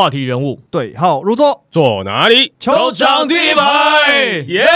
[0.00, 2.54] 话题人物对号入座，坐哪里？
[2.58, 4.66] 球场第一排，耶！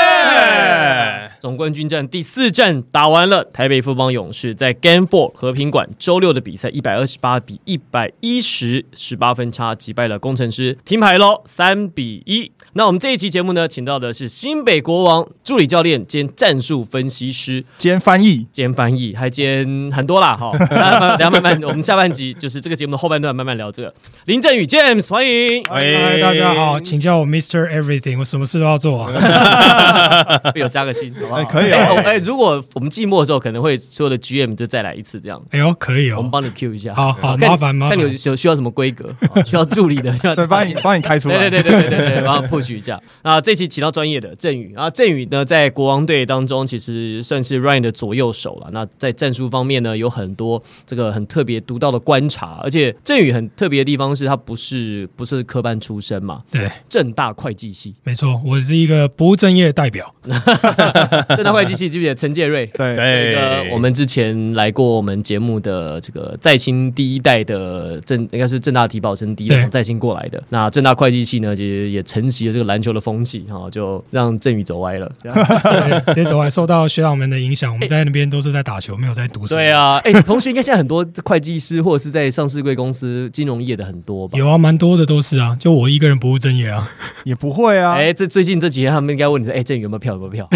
[1.45, 12.51] 总冠军战第四战打完了，台北富邦勇士在 Game Four 和平馆周六的比赛一百二十八比一百一十十八分差击败了工程师，停牌喽，三比一。
[12.73, 20.51] 那我们这一期节目呢，请到的是新北国王助理教练兼战术分析师兼翻译，兼翻译，还兼很多啦哈。
[20.57, 23.93] 等下慢慢，我们下半集就是这个节目的后半段慢慢聊这个。
[24.25, 27.69] 林振宇 James 欢迎，嗨，大家好，请叫我 Mr.
[27.69, 30.41] Everything，我什么事都要做啊。
[30.57, 31.43] 有加个薪，好不好？
[31.43, 35.43] 哎可以哎哦哎，如果我们寂寞的时候，可能会所有的 GM 就再来一次这样。
[35.51, 36.17] 哎呦，可以哦。
[36.19, 43.01] 我们帮你 Q 一下，好好看麻烦麻烦看你有有需要什么规格， 需要助理的， 要对，帮你帮你开出来，对对对对对对对，帮他 push 一下。
[43.23, 48.69] 啊，这期请到专业的振宇，然后振宇呢，在国王队当中其实算是 Ryan 的左右手了。
[48.73, 60.15] 那在战术方面呢，有很多这个很特别独到的观察，而且振宇很特别的地方是他不是不是科班出身嘛，对，正大会计系，没错，我是一个不务正业的代表。
[61.37, 62.67] 正大会计系记不记得陈介瑞？
[62.67, 70.43] 对对那个我们之前来过我们节目的这个在清第一代的正应该是正大体保生第一代从在清过来的。
[70.49, 75.11] 那正大会计系呢，其实也承袭了这个篮球的风气哈、就让振宇走歪了。
[75.23, 79.55] 这 样对接走歪受到学长们的影响， 我们在那边都是在打球，没有在读书。
[79.55, 84.39] 对，啊，哎、同学应该现在很多会计师或者是在上市贵公司金融业的很多吧？
[84.39, 86.91] 有啊，蛮多的都是啊，就我一个人不务正业啊。
[87.25, 87.95] 也不会啊。
[87.95, 90.15] 哎、这最近这几天他们应该问你说，哎、振宇有没有票？
[90.15, 90.49] 有没有票？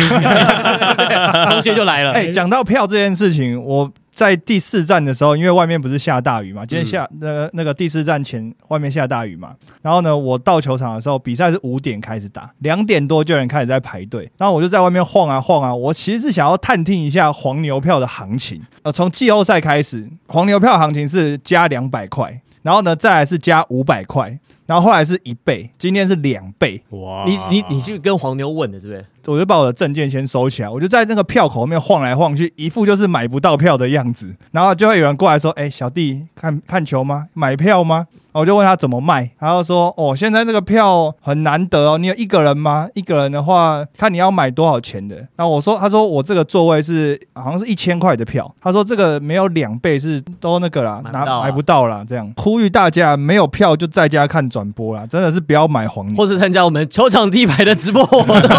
[1.51, 2.13] 同学就来了。
[2.13, 18.61] 哎，讲到票这件事情，我在第四站的时候，因为外面不是下大雨嘛，今天下那个那个第四站前外面下大雨嘛，然后呢，我到球场的时候，比赛是五点开始打，两点多就有人开始在排队，然后我就在外面晃啊晃啊，我其实是想要探听一下黄牛票的行情。
[18.83, 24.37] 呃，从季后赛开始，黄牛票行情是加两百块，然后呢，再来是加五百块，
[24.69, 26.79] 然后后来是一倍，今天是两倍。
[26.91, 29.05] 哇你你你去跟黄牛问的，是不是？
[29.27, 34.34] 我就把我的证件先收起来，我就在那个票口后面晃来晃去，一副就是买不到票的样子。
[34.53, 37.28] 然后就会有人过来说：“哎、小弟，看看球吗？
[37.33, 42.89] 买票吗？”我就问他怎么卖，他就说：“哦，现在这个票很难得哦，你有一个人吗？
[42.95, 56.17] 一个人的话，看你要买多少钱的。”然后我说：“他说我这个座位是好像是一千块的票，他说这个没有两倍是都那个啦，拿买不到啊买不到啦。”这样呼吁大家没有票就在家看转播啦，真的是不要买黄牛。
[56.17, 58.57] 或是参加我们球场第一排的直播活动，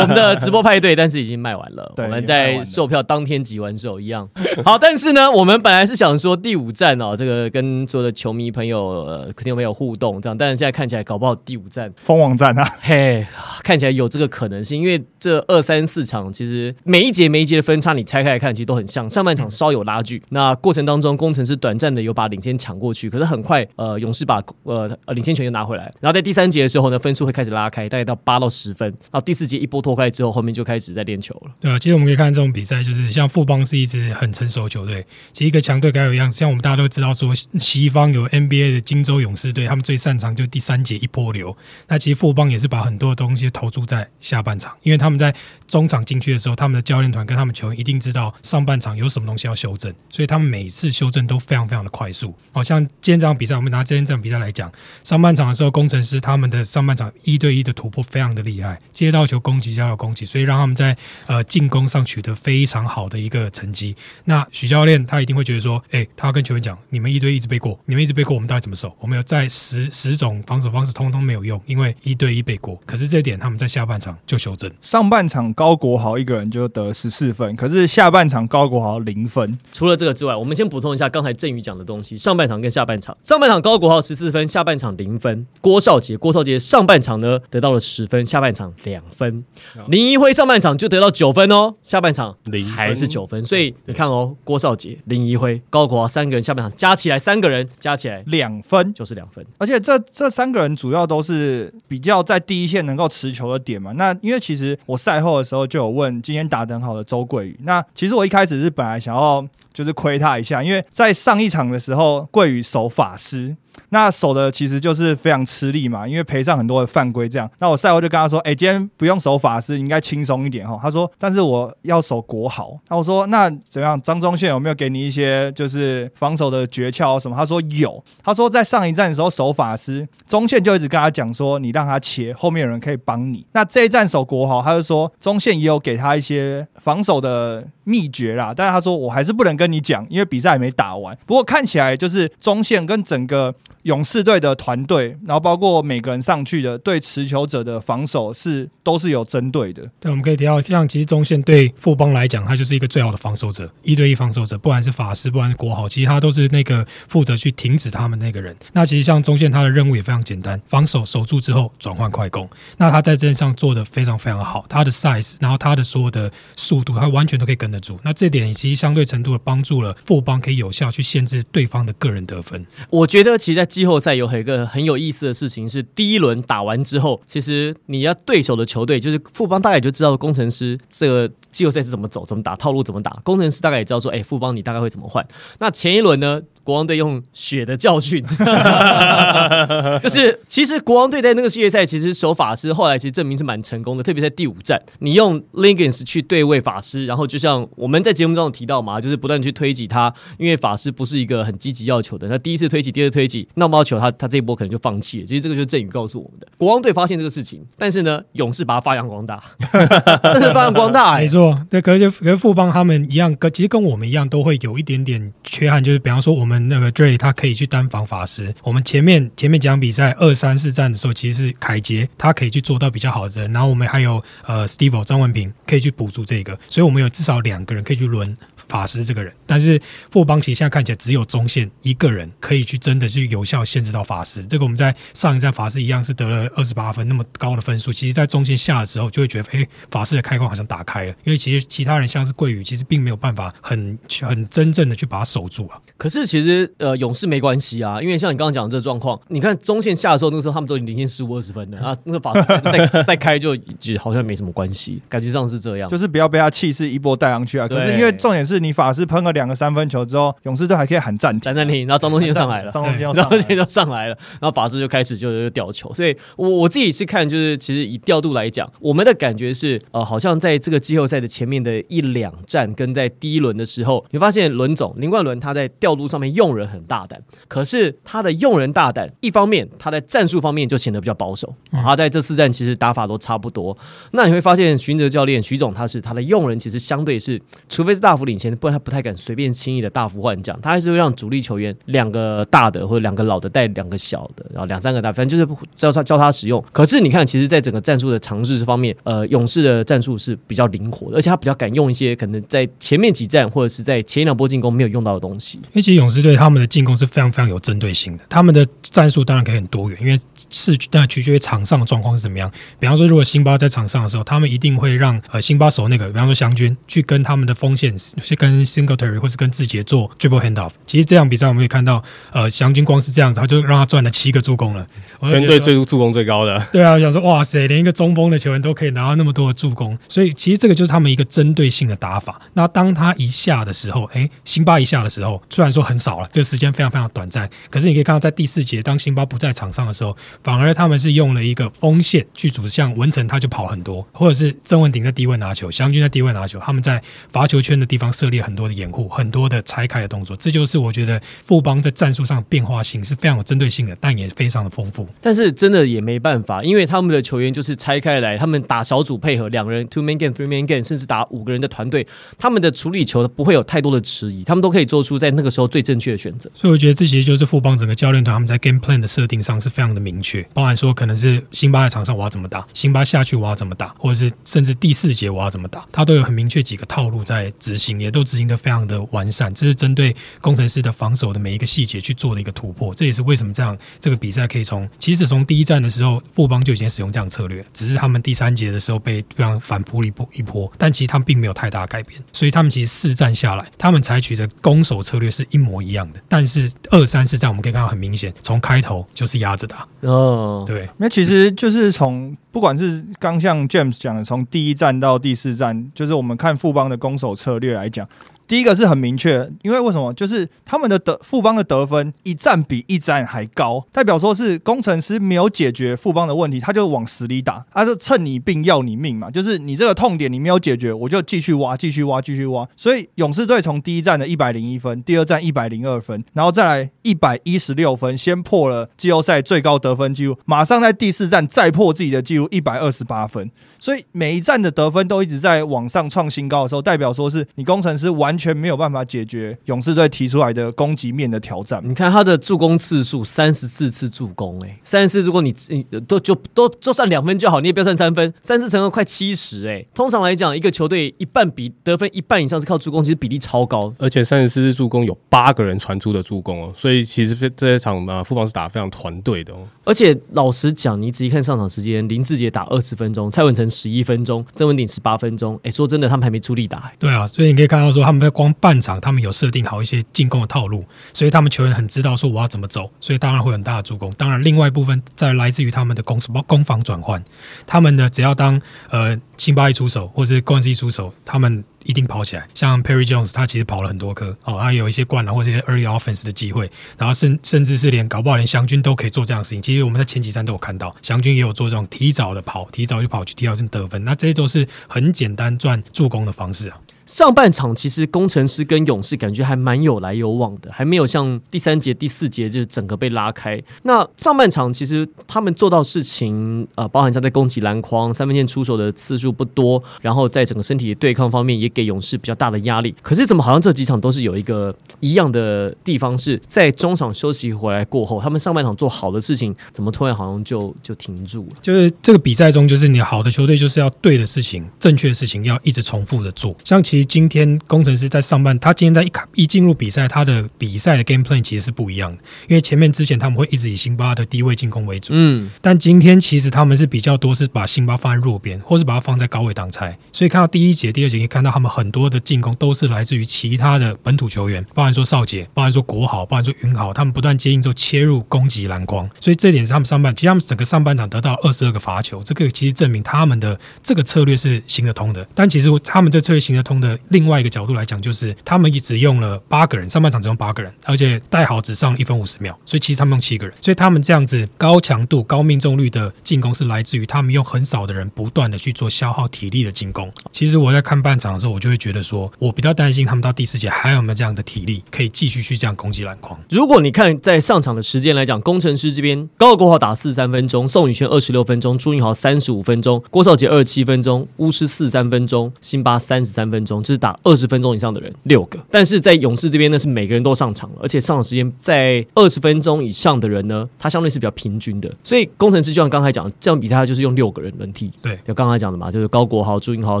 [0.00, 1.92] 我们的直播派对，但是已经卖完了。
[1.98, 4.28] 我们在售票当天挤完手一样。
[4.64, 13.26] 好，但是呢，我们本来是想说第五站哦，这个跟所有的球迷朋友、呃，听众朋友互动这样，但是现在看起来搞不好第五站，封王站啊， 嘿，
[13.64, 19.10] 看起来有这个可能性，因为这二三四场其实每一节每一节的分差，你拆开来看，其实都很像。
[19.10, 31.52] 上半场稍有拉锯，那过程当中工程师短暂的有把领先抢过去，可是很快呃勇士把呃呃领先又拿回来，然后在第三节的时候呢，分数会开始拉开，大概到八到十分，然后第四节一波脱开之后，后面就开始在练球了。
[31.60, 36.36] 对啊，其实我们可以看这种比赛，就是像富邦是一支很成熟的球队，其实一个强队该有样子。
[36.36, 41.56] 像我们大家都知道说，西方有 NBA 的金州勇士队，他们最擅长就第三节一波流。
[41.88, 45.34] 那其实富邦也是把很多的东西投注在下半场，因为他们在
[45.66, 52.34] 中场进去的时候，他们的教练团跟他们球员一定知道上半场有什么东西要修正，所以他们每次修正都非常非常的快速。
[52.52, 54.70] 好像今天这场比赛，我们拿今天这场比赛来讲，
[55.04, 60.96] 上半场的时候，工程师他们的上半场一对一的突破非常的厉害，接到球攻击就要有攻击，所以让他们在
[61.26, 63.96] 呃进攻上取得非常好的一个成绩。
[64.26, 68.94] 那许教练他一定会觉得说，哎、他要跟球员讲，你们一对一一直被过，你们一直被过，我们到底怎么守？
[69.00, 72.78] 我们有在十十种防守方式通通没有用，因为一对一被过。
[72.84, 74.70] 可是这一点他们在下半场就修正。
[74.82, 79.58] 上半场高国豪一个人就得十四分，可是下半场高国豪零分。
[79.72, 83.16] 除了这个之外，我们先补充一下刚才振宇讲的东西，上半场跟下半场。
[83.22, 85.46] 上半场高国豪十四分，下半场零分。
[85.60, 89.44] 郭少杰，郭少杰上半场呢得到了十分，下半场两分。
[89.88, 93.44] 林一辉上半场就得到九分哦，下半场零分还是九分。
[93.44, 99.44] 所以你看哦，郭少杰、林一辉、高国华三个人下半场加起来，三个人加起来两分，就是两分。
[99.58, 103.92] 而且这这三个人主要都是比较在第一线能够持球的点嘛。
[103.92, 113.54] 那因为其实我赛后的时候就有问今天打得很好的周桂宇，那其实我一开始是本来想要就是亏他一下，因为在上一场的时候桂宇守法师。
[113.88, 117.50] 那守的其实就是非常吃力嘛，因为赔上很多的犯规这样。
[117.58, 124.00] 那我赛后就跟他说：“哎、今天不用守法师，应该轻松一点哈。”他说：“但是我要守国豪。”那我说：“那怎样？
[124.02, 128.02] 张忠宪有没有给你一些就是防守的诀窍什么？”他说有。
[128.22, 141.16] 他说在上一站的时候守法师，中线就一直跟他讲说：“你让他切，后面有人可以帮你。”那这一站守国豪，他就说中线也有给他一些防守的秘诀啦，但是他说我还是不能跟你讲，因为比赛还没打完。
[141.26, 149.82] 不过看起来就是中线跟整个勇士队的团队，然后包括每个人上去的对持球者的防守是都是有针对的。
[149.98, 158.54] 对，我们可以提到，像其实中线对富邦来讲，他就是一个最好的防守者，一对一防守者，不管是法师，不管是国豪，其实他都是那个负责去停止他们那个人。
[158.72, 162.48] 那其实像中线，他的任务也非常简单，防守守住之后转换快攻。
[162.76, 167.98] 那他在这上做的非常非常好，他的 size，然后他的所有的速度，他完全都可以跟得住。
[168.02, 172.66] 那这点其实相对程度的帮助了富邦可以有效去限制对方的个人得分。
[172.88, 183.18] 我觉得其实，在季后赛有一个很有意思的事情是，第一轮打完之后，其实你要对手的球队，就是富邦，大概就知道工程师这个季后赛是怎么走、怎么打、套路怎么打。
[183.24, 185.26] 工程师大概也知道说，哎，富邦你大概会怎么换。
[185.58, 188.24] 那前一轮呢，国王队用血的教训，
[190.02, 205.26] 就是其实国王队在那个系列赛其实守法师，后来其实证明是蛮成功的，特别在第五战，你用 Lingens 去对位法师，然后就像我们在节目中有提到嘛，就是不断去推挤他，因为法师不是一个很积极要求的，那第一次推挤，第二次推挤，闹毛球，他他这一波可能就放弃了。
[205.26, 209.42] 其实这个就是郑宇告诉我们的，国王队发现这个事情，但是呢，勇士把它发扬光大，
[210.22, 228.36] 但是发扬光大、欸，没错，对，可是可是富邦他们一样，跟其实跟我们一样，都会有一点点缺憾，就是比方说我们那个 Dray 他可以去单防法师，我们前面前面几场比赛二三四战的时候，其实是凯杰他可以去做到比较好的，然后我们还有呃 Steve 张文平可以去补足这个，所以我们有至少两个人可以去轮
[228.70, 229.78] 法师这个人，但是
[230.10, 245.76] 富邦其实现在看起来只有中线一个人可以去真的去有效限制到法师，这个我们在上一站法师一样是得了二十八分那么高的分数，其实在中线下的时候就会觉得，哎，法师的开关好像打开了，因为其实其他人像是桂宇，其实并没有办法很很真正的去把它守住啊。
[245.98, 252.60] 可是其实呃，勇士没关系啊，因为像你刚刚讲的这个状况，你看中线下的时候，那个时候他们都已经领先十五二十分的啊，那个法师
[252.92, 255.88] 再 再开就就好像没什么关系，感觉上是这样。
[255.90, 257.66] 就是不要被他气势一波带上去啊！
[257.66, 283.76] 可是因为重点是你法师喷了两个三分球之后，勇士队还可以喊暂停，暂暂停，然后张东兴就上来了， 张东兴 张东宪就上来了，然后法师就开始就就吊球，所以我我自己是看，就是其实以调度来讲，我们的感觉是，呃，好像在这个季后赛的前面的一两站，跟在第一轮的时候，你发现伦总林冠伦他在调度上面用人很大胆，可是他的用人大胆，一方面他在战术方面就显得比较保守，他在这四战其实打法都差不多，
[284.12, 296.62] 那你会发现徐哲教练徐总他是他的用人其实相对是，除非是大幅领先，不然他不太敢随便轻易的大幅换将，他还是会让主力球员两个大的或者两个老的带两个小的，然后两三个大，反正就是教他教他使用。
[296.72, 305.58] 可是你看，其实在整个战术的尝试方面，呃，勇士的战术是比较灵活的，而且他比较敢用一些可能在前面几战或者是在前两波进攻没有用到的东西。
[305.58, 310.18] 因为其实勇士队他们的进攻是非常非常有针对性的，他们的战术当然可以很多元，因为
[310.50, 312.50] 是那取决于场上的状况是怎么样。
[312.78, 317.94] 比方说，如果辛巴在场上的时候，他们一定会让呃辛巴守那个，比方说祥军去跟他们的锋线
[318.30, 320.70] 去跟 Singletary 或是跟志杰做 dribble handoff。
[320.86, 322.00] 其实这场比赛我们可以看到，
[322.32, 324.86] 呃，祥军光是这样子，他就让他赚了七个助攻了。
[325.22, 332.40] 全队最助攻最高的，对啊，我想说，哇塞，连一个中锋的球员都可以拿到那么多的助攻，所以其实这个就是他们一个针对性的打法。
[332.52, 355.08] 那当他一下的时候，哎，辛巴一下的时候，虽然说很少了，这个时间非常非常短暂，可是你可以看到在第四节，当辛巴不在场上的时候，反而他们是用了一个锋线去组，像文成他就跑很多，或者是郑文鼎在低位拿球，祥军在低位拿球，他们在罚球圈的地方设立很多的掩护，很多的拆开的动作，这就是我觉得富邦在战术上变化性是非常有针对性的，但也非常的丰富。
[355.22, 366.50] 但是真的也没办法，因为他们的球员就是拆开来，他们打小组配合，两个人 two man game、three man game，甚至打五个人的团队，他们的处理球不会有太多的迟疑，他们都可以做出在那个时候最正确的选择。
[366.54, 379.52] 所以我觉得这其实就是富邦整个教练团他们在 game plan 的设定上是非常的明确，包含说可能是辛巴在场上我要怎么打，辛巴下去我要怎么打，或者是甚至第四节我要怎么打，他都有很明确几个套路在执行，也都执行的非常的完善。
[379.54, 408.08] 这是针对工程师的防守的每一个细节去做的一个突破，这也是为什么这样这个比赛可以从其实从第一站的时候富邦就已经使用这样策略，只是他们第三节的时候被这样反扑了一波一波，但其实他们并没有太大改变，所以他们其实四战下来，他们采取的攻守策略是一模一样的，但是二三四战我们可以看到很明显，从开头就是压着打，哦，对，那其实就是从不管是刚像 James 讲的，从第一站到第四站，就是我们看富邦的攻守策略来讲，
[408.50, 410.12] 第一个是很明确，因为为什么？
[410.12, 422.68] 就是他们的得富邦的得分一战比一战还高，代表说是工程师没有解决富邦的问题，他就往死里打，他就趁你病要你命嘛，就是你这个痛点你没有解决，我就继续挖，继续挖，继续挖。
[422.76, 433.48] 所以勇士队从第一站的一百零一分，第二站一百零二分，然后再来一百一十六分，先破了季后赛最高得分纪录，马上在第四站再破自己的纪录一百二十八分。
[433.80, 441.80] 所以每一站的得分都一直在往上创新高的时候，代表说是你工程师完全没有办法解决勇士队提出来的攻击面的挑战。
[441.84, 453.92] 你看他的助攻次数三十四次助攻，哎，三十四助攻你你都就都就算两分就好，你也不要算三分，三四乘二快七十，哎，通常来讲，一个球队一半比得分一半以上是靠助攻，其实比例超高。
[453.98, 459.58] 而且三十四次助攻有八个人传出的助攻哦，所以其实这这场啊，富邦是打得非常团队的哦。
[459.90, 465.58] 而且老实讲，你仔细看上场时间，林志杰打二十分钟，蔡文成十一分钟，郑文鼎十八分钟。
[465.64, 466.92] 哎，说真的，他们还没出力打。
[466.96, 474.12] 对啊，所以你可以看到说，他们在光半场，他们有设定好一些进攻的套路，所以他们球员很知道说我要怎么走，所以当然会很大的助攻。
[474.16, 477.20] 当然，另外一部分在来自于他们的攻攻防转换，
[477.66, 481.64] 他们呢只要当呃辛巴一出手，或者是关西出手，他们。
[481.84, 489.62] 一定跑起来，像 Perry Jones，他其实跑了很多颗哦，他有一些灌篮或者一些 early offense 的机会，然后甚甚至是连搞不好连祥军都可以做这样的事情。
[489.62, 496.78] 其实我们在前几站都有看到，祥军也有做这种提早的跑，提早就跑去提早就得分，那这些都是很简单赚助攻的方式啊。
[497.10, 503.60] 上半场其实工程师跟勇士感觉还蛮有来有往的，还没有像第三节、第四节就整个被拉开。
[503.82, 512.94] 那上半场其实他们做到事情，呃，包含像在攻击篮筐、三分线出手的次数不多，然后在整个身体对抗方面也给勇士比较大的压力。
[513.02, 521.56] 可是怎么好像这几场都是有一个一样的地方，是在中场休息回来过后，他们上半场做好的事情，怎么突然好像就就停住了？
[521.60, 526.99] 就是这个比赛中，就是你好的球队就是要对的事情、正确的事情要一直重复的做，像其。
[527.04, 532.18] 今天工程师在上半，他今天在一卡一进入比赛，他的比赛的 game plan 其实是不一样的。
[532.48, 539.96] 因为前面之前他们会一直以辛巴的低位进攻为主，嗯，但今天其实他们是比较多是把辛巴放在弱边，或是把它放在高位挡拆。
[540.12, 549.08] 所以看到第一节、第二节可以看到他们很多的进攻都是来自于其他的本土球员，包含说少杰，包含说国豪，包含说云豪，他们不断接应之后切入攻击篮筐。
[549.20, 555.26] 所以这点是他们上半，其实他们整个上半场得到二十二个罚球，这个其实证明他们的这个策略是行得通的。
[555.34, 556.89] 但其实他们这策略行得通的。
[557.08, 570.10] 另外一个角度来讲，就是他们只用了八个人，上半场只用八个人，而且带好只上一分五十秒，所以其实他们用七个人，所以他们这样子高强度、高命中率的进攻是来自于他们用很少的人不断的去做消耗体力的进攻。
[570.32, 576.38] 其实我在看半场的时候，我就会觉得说，我比较担心他们到第四节还有没有这样的体力可以继续去这样攻击篮筐。
[576.48, 587.60] 如果你看在上场的时间来讲，工程师这边高国豪打四十三分钟，宋宇轩二十六分钟，朱云豪三十五分钟，郭少杰二十七分钟，巫师四三分钟，辛巴三十三分钟，这是打二十分。
[587.60, 594.90] 钟以上的人六个，但是在勇士这边呢，是每个人都上场了，而且上场时间在二十分钟以上的人呢，他相对是比较平均的。
[595.04, 597.90] 所以工程师就像刚才讲，这样比赛就是用六个人轮替。
[598.00, 600.00] 对，就刚才讲的嘛，就是高国豪、朱云豪、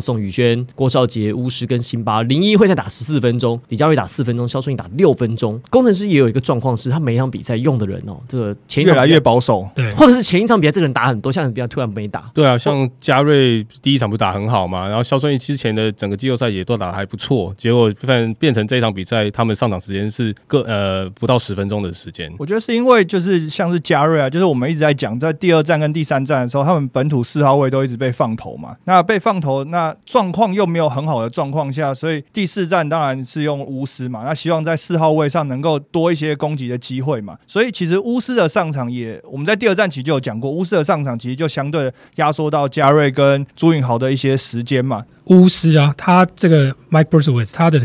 [0.00, 5.60] 宋宇轩、郭少杰、巫师跟辛巴，林一会再打十四分钟，李佳瑞打四分钟，肖顺义打六分钟。
[5.68, 12.30] 工程师也有一个状况是，他每一场比赛用的人哦，这个前越来越保守，对，或者是前一场比赛这个人打很多，像比较突然没打。
[12.32, 22.30] 对啊，像嘉瑞第一场不打很好嘛，然后肖顺义之前的整个季后赛也也都打的还不错，结果反变成这场比赛，他们上场时间是各呃不到十分钟的时间。
[22.38, 28.76] 我觉得是因为就是像是加瑞啊，就是我们一直在讲，在第二站跟第三站的时候，他们本土四号位都一直被放投嘛。
[28.84, 34.22] 那被放投，那状况又没有很好的状况下，所以第四站当然是用巫师嘛。
[34.24, 37.38] 那希望在四号位上能够多一些攻击的机会嘛。
[37.46, 45.04] 所以其实巫师的上场也，我们在第二站其实就有讲过，巫师的上场其实就相对压缩到加瑞跟朱允豪的一些时间嘛。
[45.30, 47.80] 巫师啊，他这个 Mike Bruce 他的。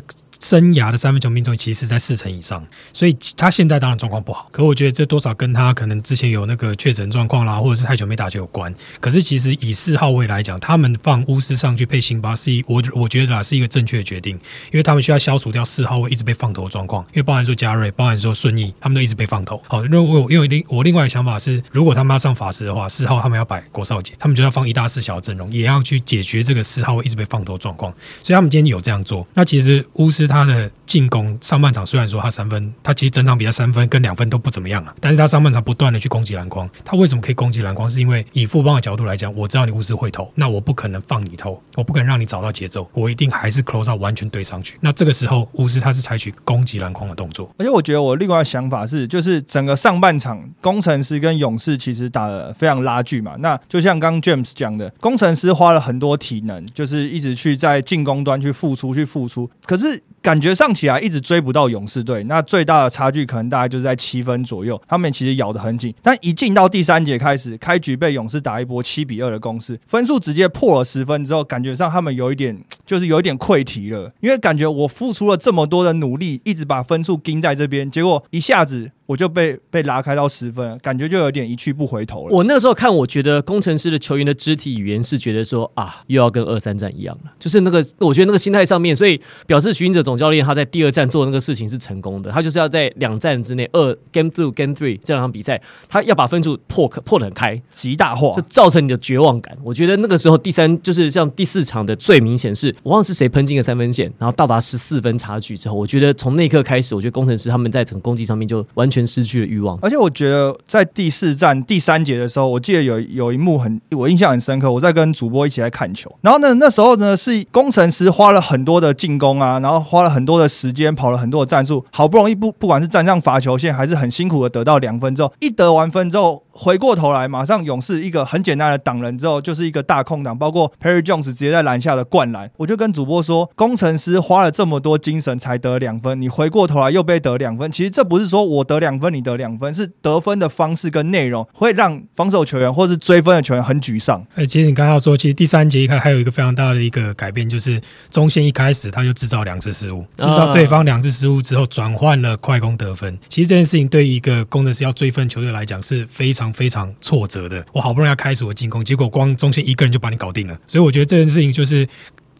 [0.46, 4.48] 生涯的三分球命中率其实在四成以上，所以他现在当然状况不好。
[4.52, 8.72] 可我觉得这多少跟他可能之前有那个确诊状况啦，或者是太久没打球有关。
[9.00, 14.36] 可是其实以四号位来讲，他们放巫师上去配辛巴是一我我觉得啊是一个正确的决定，
[14.72, 17.04] 因为他们需要消除掉四号位一直被放投的状况。
[17.08, 19.60] 因为包含说加瑞，包含说顺义，他们都一直被放投。
[19.68, 27.92] 好，如果因为另我另外的想法是，如果他们要上法师的话，四号他们要摆国少杰，他们就要放一大四小的阵容，也要去解决这个四号位一直被放投状况。
[28.22, 29.25] 所以他们今天有这样做。
[29.34, 30.28] 那其实巫师。
[30.35, 36.70] 他他的进攻上半场虽然说他三分，他其实整场比赛三分跟两分都不怎么样啊，但是他上半场不断的去攻击篮筐。
[36.84, 37.89] 他为什么可以攻击篮筐？
[37.89, 44.77] 是因为以富邦的角度来讲，我知道你巫师会投，那我不可能放你投，我不可能让你找到节奏，我一定还是 close out 完全对上去。
[44.82, 47.50] 那这个时候巫师他是采取攻击篮筐的动作。
[47.58, 53.36] 而且我觉得我另外的想法是，就是整个上半场工程师跟勇士其实打的非常拉锯嘛。
[53.39, 60.04] 那就像刚 James 讲的，工程师花了很多体能，就是一直去在进攻端去付出，去付出，可是。
[60.25, 64.82] 感觉上起来一直追不到勇士队，那最大的差距可能大概就是在七分左右。
[64.88, 82.30] 他们其实咬得很紧，但一进到第三节开始，开局被勇士打一波七比二的攻势，分数直接破了十分之后，感觉上他们有一点就是有一点溃堤了，因为感觉我付出了这么多的努力，一直把分数盯在这边，结果一下子我就被被拉开到十分，感觉就有点一去不回头了。
[82.32, 99.56] 我那个时候看，我觉得工程师的球员的肢体语言是觉得说啊，又要跟二三战一样了，就是那个我觉得那个心态上面，所以表示徐云哲总教练他在第二站做那个事情是成功的，他就是要在两站之内二 game two game three 这两场比赛，他要把分数破破得很开，极大化就，造成你的绝望感。
[99.64, 109.78] 我觉得那个时候第三就是像第四场的最明显是，我忘了是谁喷进了三分线，然后到达十四分差距之后，我觉得从那一刻开始，我觉得工程师他们在整个攻击上面就完全全失去了欲望。
[109.82, 126.42] 而且我觉得在第四站第三节的时候，我记得有有一幕很我印象很深刻，我在跟主播一起在看球，然后呢那时候呢是工程师花了很多的进攻啊，然后花了很多的时间，跑了很多的战术，好不容易不不管是站上罚球线，还是很辛苦的得到两分之后，一得完分之后。
[126.58, 132.50] 回过头来，马上勇士一个很简单的挡人之后，就是一个大空档，包括 Perry Jones 直接在篮下的灌篮。
[132.56, 137.70] 我就跟主播说，工程师花了这么多精神才得两分，你回过头来又被得两分。
[137.70, 144.26] 其实这不是说我得两分，你得两分，是得分的方式跟内容会让防守球员或是追分的球员很沮丧。
[144.36, 153.20] 哎，其实你刚刚说，其实第三节一开还有一个非常大的一个改变，就是中线一开始他就制造两次失误，制造对方两次失误之后，转换了快攻得分。
[153.28, 157.66] 其实这件事情对于一个工程师要追分球队来讲是非常非常挫折的。
[157.74, 160.60] 我好不容易要开始我进攻，结果光中线一个人就把你搞定了。
[160.68, 161.88] 所以我觉得这件事情就是。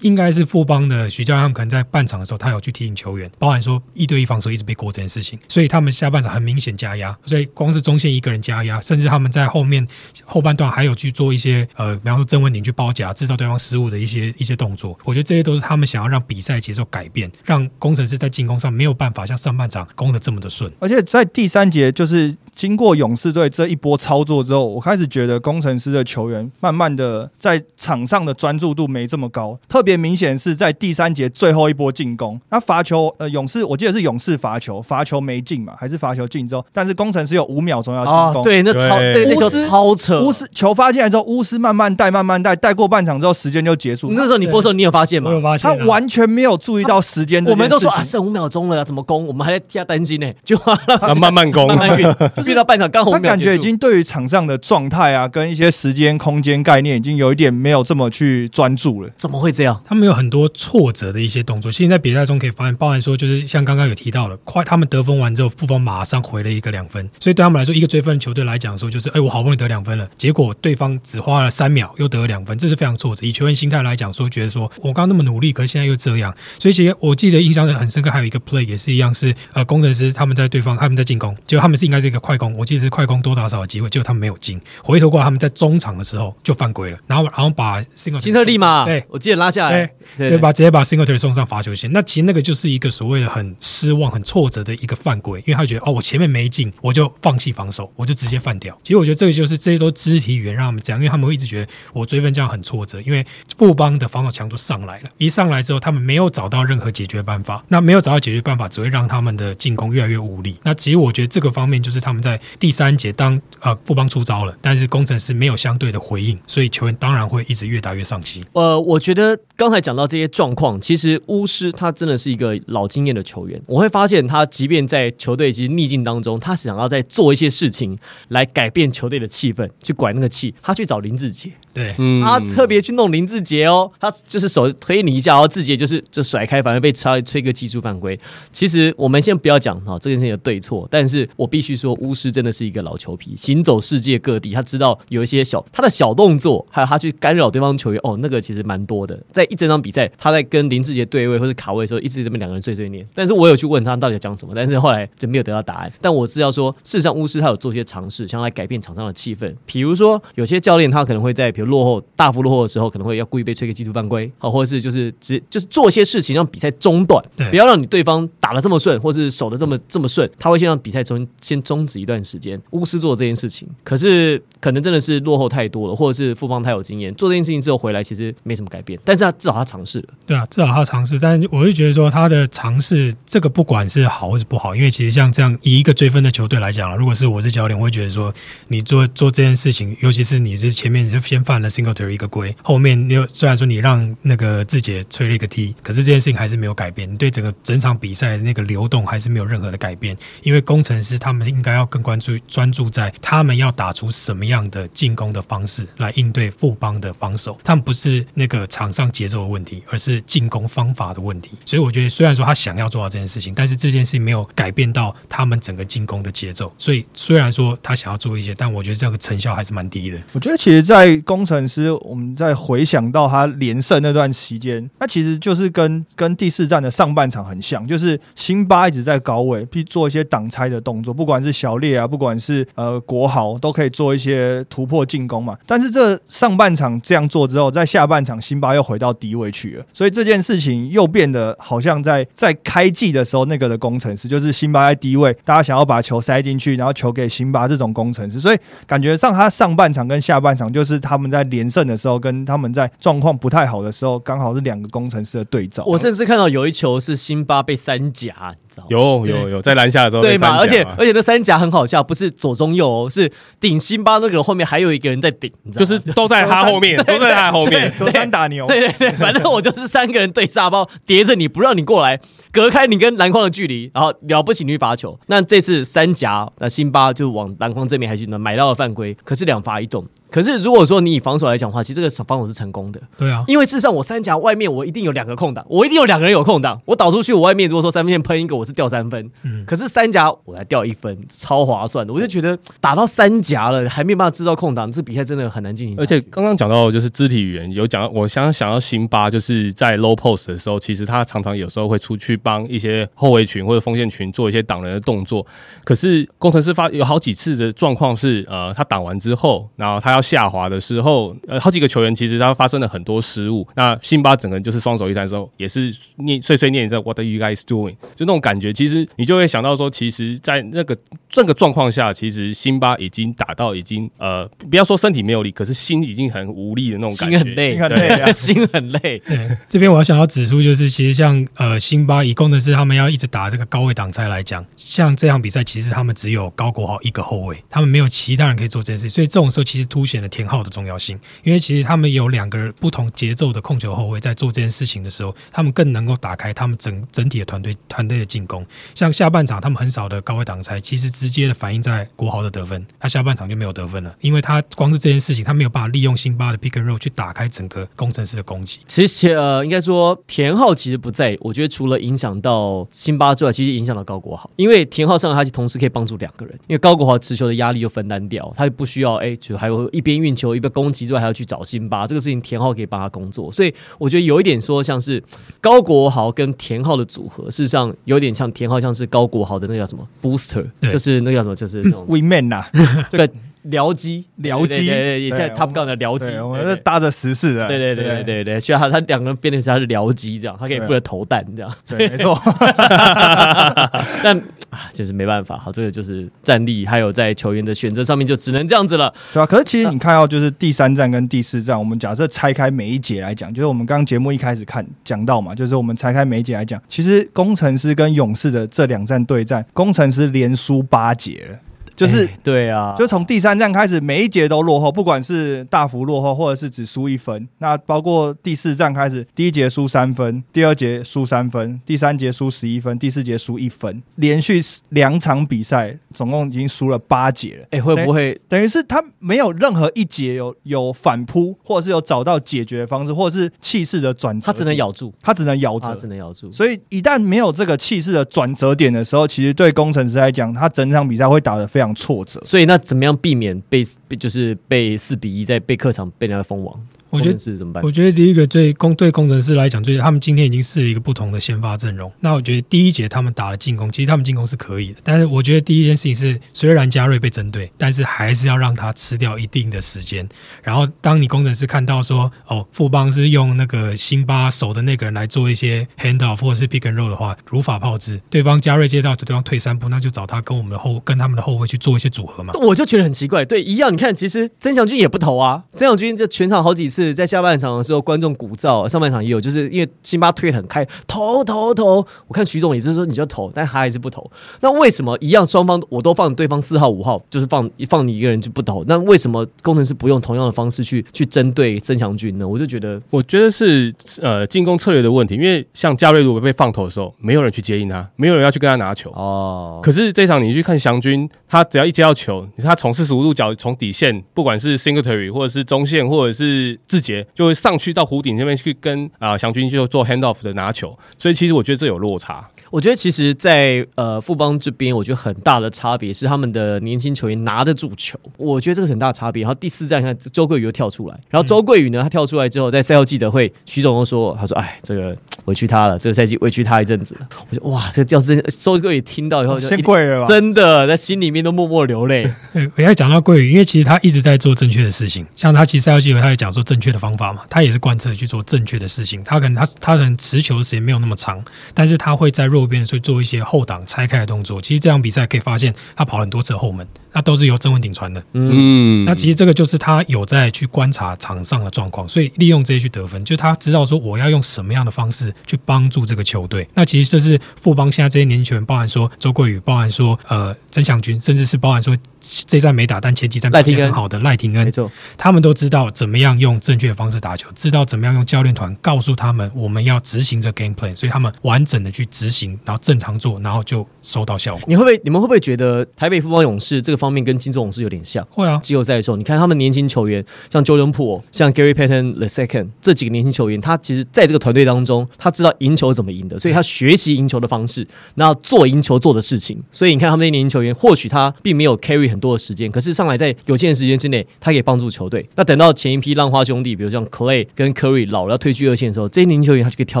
[0.00, 9.86] 应该是富邦的徐教练，他们可能在半场的时候，他有去提醒球员，包含说一对一防守一直被过这件事情，所以他们下半场很明显加压，所以光是中线一个人加压，甚至他们在后面
[10.24, 14.98] 后半段还有去做一些呃，比方说曾文鼎去包夹，制造对方失误的一些一些动作。
[15.04, 20.70] 我觉得这些都是他们想要让比赛节奏改变，让工程师在进攻上没有办法像上半场攻的这么的顺。
[20.80, 40.20] 而且在第三节，就是经过勇士队这一波操作之后，我开始觉得工程师的球员慢慢的在场上的专注度没这么高，特别明显是在第三节最后一波进攻，那罚球呃勇士我记得是勇士罚球，罚球没进嘛，还是罚球进之后，但是工程师有五秒钟要进攻，，哦对，那超对对那球超扯。
[40.20, 45.30] 巫师球发进来之后，巫师慢慢带慢慢带，带过半场之后时间就结束，那时候你播的时候，你有发现吗？
[45.30, 45.34] 我？
[45.34, 49.26] 有发现啊、他完全没有注意到时间我们都说啊，剩五秒钟了，怎么攻？
[49.26, 50.56] 我们还在替他担心呢，就
[51.00, 51.66] 啊慢慢攻。
[51.66, 52.06] 慢，慢运，
[52.44, 53.64] 运到半场刚好五他感觉已。
[53.64, 59.08] 经对于场上的状态啊，跟一些时间、空间概念，已经有一点没有这么去专注了。
[59.16, 59.80] 怎么会这样？
[59.86, 73.24] 他们有很多挫折的一些动作，现在在比赛中可以发现，包含说就是像刚刚有提到了，快他们得分完之后，不妨马上回了一个两分，所以对他们来说，一个追分的球队来讲说，就是哎，我好不容易得两分了，结果对方只花了三秒又得了两分，这是非常挫折。
[73.26, 89.04] 以球员心态来讲说，觉得说我刚刚那么努力，可是现在又这样，所以其实我记得印象很深刻，还有一个 play 也是一样是呃工程师他们在对方他们在进攻，结果他们是应该是一个快攻，我记得是快攻多打少的机会，结果他们没有进，回头过来他们在中场的时候就犯规了，然后然后把 single 辛特利嘛，对。
[89.08, 91.92] 我记得拉下来，对对，把直接把 Singletary 送上罚球线。
[91.92, 98.76] 那其实那个就是一个所谓的很失望、很挫折的一个犯规，因为他觉得哦，我前面没进，我就放弃防守，我就直接犯掉。
[98.82, 103.24] 其实我觉得这个就是这些都肢体语言让他们这样，因为他们会一直觉得我追分这样很挫折，因为
[103.56, 110.58] 布邦的防守强度上来了，一上来之后他们没有找到任何解决办法，那没有找到解决办法，只会让他们的进攻越来越无力。
[110.64, 118.42] 那其实我觉得这个方面就是他们在第三节当啊富邦出招了，但是工程师没有相对的回应，所以球员当然会一直越打越上心。
[118.54, 123.60] 呃，我觉得刚才讲到这些状况，其实巫师他真的是一个老经验的球员。
[123.66, 130.54] 我会发现他即便在球队其实逆境当中，他想要在做一些事情来改变球队的气氛，去拐那个气。
[130.62, 138.18] 他去找林志杰，对，嗯他特别去弄林志杰哦，他就是手推你一下，然后志杰就是就甩开，反而被吹吹个技术犯规。
[138.52, 149.20] 其实我们先不要讲哈这件事情的对错，但是我必须说，巫师真的是一个老球皮，行走世界各地，他知道有一些小他的小动作，还有他去干扰对方球员，哦，那个其实蛮多的。
[149.32, 153.04] 在一整场比赛，他在跟林志杰对位或者卡位的时候，一直这么两个人碎碎念。
[153.14, 155.92] 但是我有去问他到底在讲什么，但是后来就没有得到答案。
[156.00, 159.52] 但我是要说，事实上巫师他有做一些尝试，想要来改变场上的气氛。
[159.66, 167.48] 比如说，有些教练他可能会在比如落后大幅落后的时候，可能会要故意被吹个技术犯规，好，或者是就是只就是做一些事情让比赛中断，对。
[167.50, 172.60] 不要让你对方打得这么顺，或是守得这么这么顺，他会先让比赛中先终止一段时间。
[172.72, 180.08] 巫师做这件事情，可是可能真的是落后太多了，或者是富邦太有经验，做这件事情之后回来其实没什么改变，但是他至少他尝试了。
[180.26, 188.30] 对啊，至少他尝试，但是我会觉得说他的尝试，这个不管是好或是不好，因为其实像这样以一个追分的球队来讲了，如果是我是教练，我会觉得说
[188.68, 211.52] 你做做这件事情，尤其是你是前面就先犯了 Singletary 一个规，后面你又虽然说你让那个志杰吹了一个 T，可是这件事情还是没有改变，你对整个整场比赛那个流动还是没有任何的改变，因为工程师他们应该要更关注专注在他们要打出什么样的进攻的方式来应对富邦的防守，他们不是那个场上节奏的问题，而是进攻方法的问题。
[211.64, 216.72] 所以我觉得虽然说他想要做到这件事情，但是这件事情没有改变到他们整个进攻的节奏。
[216.78, 220.18] 所以虽然说他想要做一些，但我觉得这个成效还是蛮低的。
[220.32, 235.56] 我觉得其实，在工程师，我们在回想到他连胜那段期间，那其实就是跟跟第四站的上半场很像，就是辛巴一直在高位，去做一些挡拆的动作，不管是小烈啊，不管是呃国豪，都可以做一些突破进攻嘛。
[235.66, 255.84] 但是这上半场这样做之后，在下半场辛巴又回到低位去了，所以这件事情又变得好像在在开季的时候那个的工程师，就是辛巴在低位，大家想要把球塞进去，然后球给辛巴这种工程师，所以感觉上他上半场跟下半场就是他们在连胜的时候，跟他们在状况不太好的时候，刚好是两个工程师的对照。
[255.86, 258.56] 我甚至看到有一球是辛巴被三假
[258.88, 260.56] 有有有，在篮下的时候对嘛？
[260.58, 267.92] 而且而且那三夹很好笑，不是左中右哦，是顶辛巴那个后面还有一个人在顶，你知道就是都在他后面， 都在他后面。
[267.98, 272.18] 隔山打牛，对对对，反正我就是三个人对沙包叠着你，不让你过来，
[272.52, 275.18] 隔开你跟篮筐的距离，然后了不起你去罚球。
[275.26, 280.04] 那这次三夹，那辛巴就往篮筐这边还去呢，买到了犯规，可是两罚一中。
[280.30, 292.12] 可是如果说你以防守来讲的话，其实这个防守是成功的，对啊，因为事实上我三夹外面我一定有两个空档，我一定有两个人有空档，我倒出去我外面如果说三分线喷一个，我是掉三分，嗯可是三甲我来掉一分，超划算的。
[292.12, 295.96] 我就觉得打到三甲了，还没有办法制造空档，这比赛真的很难进行。
[295.98, 305.44] 而且刚刚讲到就是肢体语言，有讲到我想想要辛巴，就是在 low post 的时候，其实他常常有时候会出去帮一些后卫群或者锋线群做一些挡人的动作。
[305.84, 313.66] 可是工程师发有好几次的状况是，呃，他挡完之后，然后他要下滑的时候，呃，好几个球员其实他发生了很多失误。
[313.74, 317.96] 那辛巴整个人就是双手一摊的时候，也是念碎碎念着 What are you guys doing？
[318.14, 320.96] 就那种感觉，其实你就会想到说，其实，在那个
[321.28, 329.18] 这个状况下，其实辛巴已经打到已经呃，不要说身体没有力，可是心已经很无力的那种感觉，心很累，心很累啊心很累。
[329.20, 348.64] 对，这边我要想要指出，就是其实像呃辛巴以工程师他们要一直打这个高位挡拆来讲，像这场比赛其实他们只有高国豪一个后卫，他们没有其他人可以做这件事，所以这种时候其实凸显了田浩的重要性，因为其实他们有两个不同节奏的控球后卫在做这件事情的时候，他们更能够打开他们整整体的团队团队的进攻。
[348.94, 358.80] 像下半场他们很少的高位挡拆，其实直接的反映在国豪的得分，他下半场就没有得分了，因为他光是这件事情，他没有办法利用辛巴的 pick and roll 去打开整个工程师的攻击。
[358.86, 375.22] 其实呃，应该说田浩其实不在，我觉得除了影响到辛巴之外，其实影响到高国豪，因为田浩上来他同时可以帮助两个人，因为高国豪持球的压力就分担掉，他就不需要哎，就还有一边运球一边攻击之外，还要去找辛巴，这个事情田浩可以帮他工作，所以我觉得有一点说像是
[375.60, 382.64] 高国豪跟田浩的组合，事实上有点像田浩像是高国豪的那个叫什么 booster，就是那个叫什么，就是那种 We Man 呐，
[383.10, 383.28] 对
[383.70, 392.38] 僚机，僚机对对对对，也现在对 Top Gun 的僚机，我们是搭着十四的，对对对对对对，需要他他两个人编的是他是僚机这样，他可以负责投弹这样，对，没错，
[394.22, 394.36] 但
[394.70, 399.12] 啊，就是没办法，好，这个就是战力，还有在球员的选择上面就只能这样子了。
[399.32, 399.46] 对啊。
[399.46, 411.58] 可是其实你看到就是第三站跟第四站，我们假设拆开每一节来讲，就是我们刚刚节目一开始看讲到嘛，就是我们拆开每一节来讲，其实工程师跟勇士的这两站对战，工程师连输八节了。
[411.96, 417.48] 就是哎对啊，就从第三站开始，每一节都落后，不管是大幅落后，或者是只输一分。
[417.58, 427.66] 那包括第四站开始，第一节输三分，第二节输三分，第三节输十一分，第四节输一分，连续两场比赛，总共已经输了八节了。
[427.70, 435.94] 哎、会不会等于是他没有任何一节有有反扑，或者是有找到解决的方式，或者是气势的转折，他只能，咬住，他只能咬他。
[435.94, 436.52] 只能咬住。
[436.52, 442.40] 所以一旦没有这个气势的转折点的时候，其实对工程师来讲，他整场比赛会打得非常挫折。
[442.44, 446.80] 所以那怎么样避免被被就是被四比一在被客场被人家封王？
[447.18, 447.82] 我觉得是怎么办？
[447.82, 452.10] 我觉得第一个对工对工程师来讲，就是他们今天已经试了一个不同的先发阵容。
[452.20, 455.00] 那我觉得第一节他们打了进攻，其实他们进攻是可以的。
[455.02, 460.28] 但是我觉得第一件事情是，虽然加瑞被针对，但是还是要让他吃掉一定的时间。
[460.62, 468.20] 然后当你工程师看到说，哦，富邦是用那个辛巴守的那个人来做一些 hand off 或者是 pick and roll 的话，如法炮制。
[468.30, 472.54] 对方加瑞接到对方退三步，那就找他跟我们的后跟他们的后卫去做一些组合嘛。
[472.54, 473.92] 我就觉得很奇怪，对，一样。
[473.92, 482.04] 你看，其实曾祥军也不投啊，曾祥军这全场好几次次在下半场的时候，观众鼓噪，上半场也有，就是因为辛巴推得很开，投投投。
[482.26, 484.30] 我看徐总也是说你就投，但他还是不投。
[484.60, 488.82] 那为什么一样双方我都放对方四号五号，就是放放你一个人就不投？
[488.86, 492.46] 那为什么工程师不用同样的方式去去针对曾祥军呢？
[492.46, 499.10] 我就觉得我觉得是呃进攻策略的问题，因为像加瑞如果被放投的时候，没有人去接应他，没有人要去跟他拿球。
[499.10, 510.96] 哦，可是这场你去看祥军，他只要一接到球，他从四十五度角从底线，不管是 Singletary 或者是中线或者是志杰，就会上去到湖顶那边去跟啊祥军就做 hand off 的拿球。
[511.18, 512.48] 所以其实我觉得这有落差。
[512.74, 519.44] 我觉得其实，在呃富邦这边，我觉得很大的差别是他们的年轻球员拿得住球，我觉得这个很大的差别。
[519.44, 527.16] 然后第四站看周桂宇又跳出来，然后周桂宇呢，他跳出来之后，在赛后记者会，徐总又说，他说：“哎，这个委屈他了，这个赛季委屈他一阵子。”
[527.48, 532.28] 我说：“哇，这个教师周桂宇听到以后就先跪了吧，真的在心里面都默默流泪。
[532.52, 539.22] 对，我要讲到桂宇，因为其实他一直在做正确的事情，像他其实赛后记者他也讲说正确的方法嘛，他也是贯彻去做正确的事情。
[539.22, 541.40] 他可能他他可能持球的时间没有那么长，
[541.72, 543.44] 但是他会在弱边所以做一些。
[543.44, 548.22] 后挡拆开的动作，其实这场比赛可以发现，他跑了很多次后门，那都是由曾文鼎传的。
[548.32, 556.68] 嗯，那其实这个就是他有在去观察场上的状况，所以利用这些去得分，就他知道说我要用什么样的方式去帮助这个球队。
[556.74, 573.34] 那其实这是富邦现在这些年轻球员，包含说周桂宇，包含说呃曾祥军，甚至是包含说这站没打，但前几站表现很好的赖廷恩，没错，他们都知道怎么样用正确的方式打球，知道怎么样用教练团告诉他们我们要执行这 game plan，所以他们完整的去执行，然后正常做。
[573.44, 574.64] 然后就收到效果。
[574.66, 574.98] 你会不会？
[575.04, 578.26] 你们会不会觉得台北富邦勇士这个方面跟金州勇士有点像？
[578.30, 578.58] 会啊。
[578.62, 589.62] 季后赛的时候，你看他们年轻球员，像 Jordan Po，像 Gary Payton the Second 这几个年轻球员，他其实在这个团队当中，他知道赢球怎么赢的，所以他学习赢球的方式，然后做赢球做的事情。
[589.70, 595.28] 所以你看他们那些年轻球员，或许他并没有 carry 很多的时间，可是上来在有限的时间之内，他可以帮助球队。
[595.36, 600.00] 那等到前一批浪花兄弟，比如像 Clay 跟 Curry 老了要退居二线的时候，这些年轻球员他就可以跳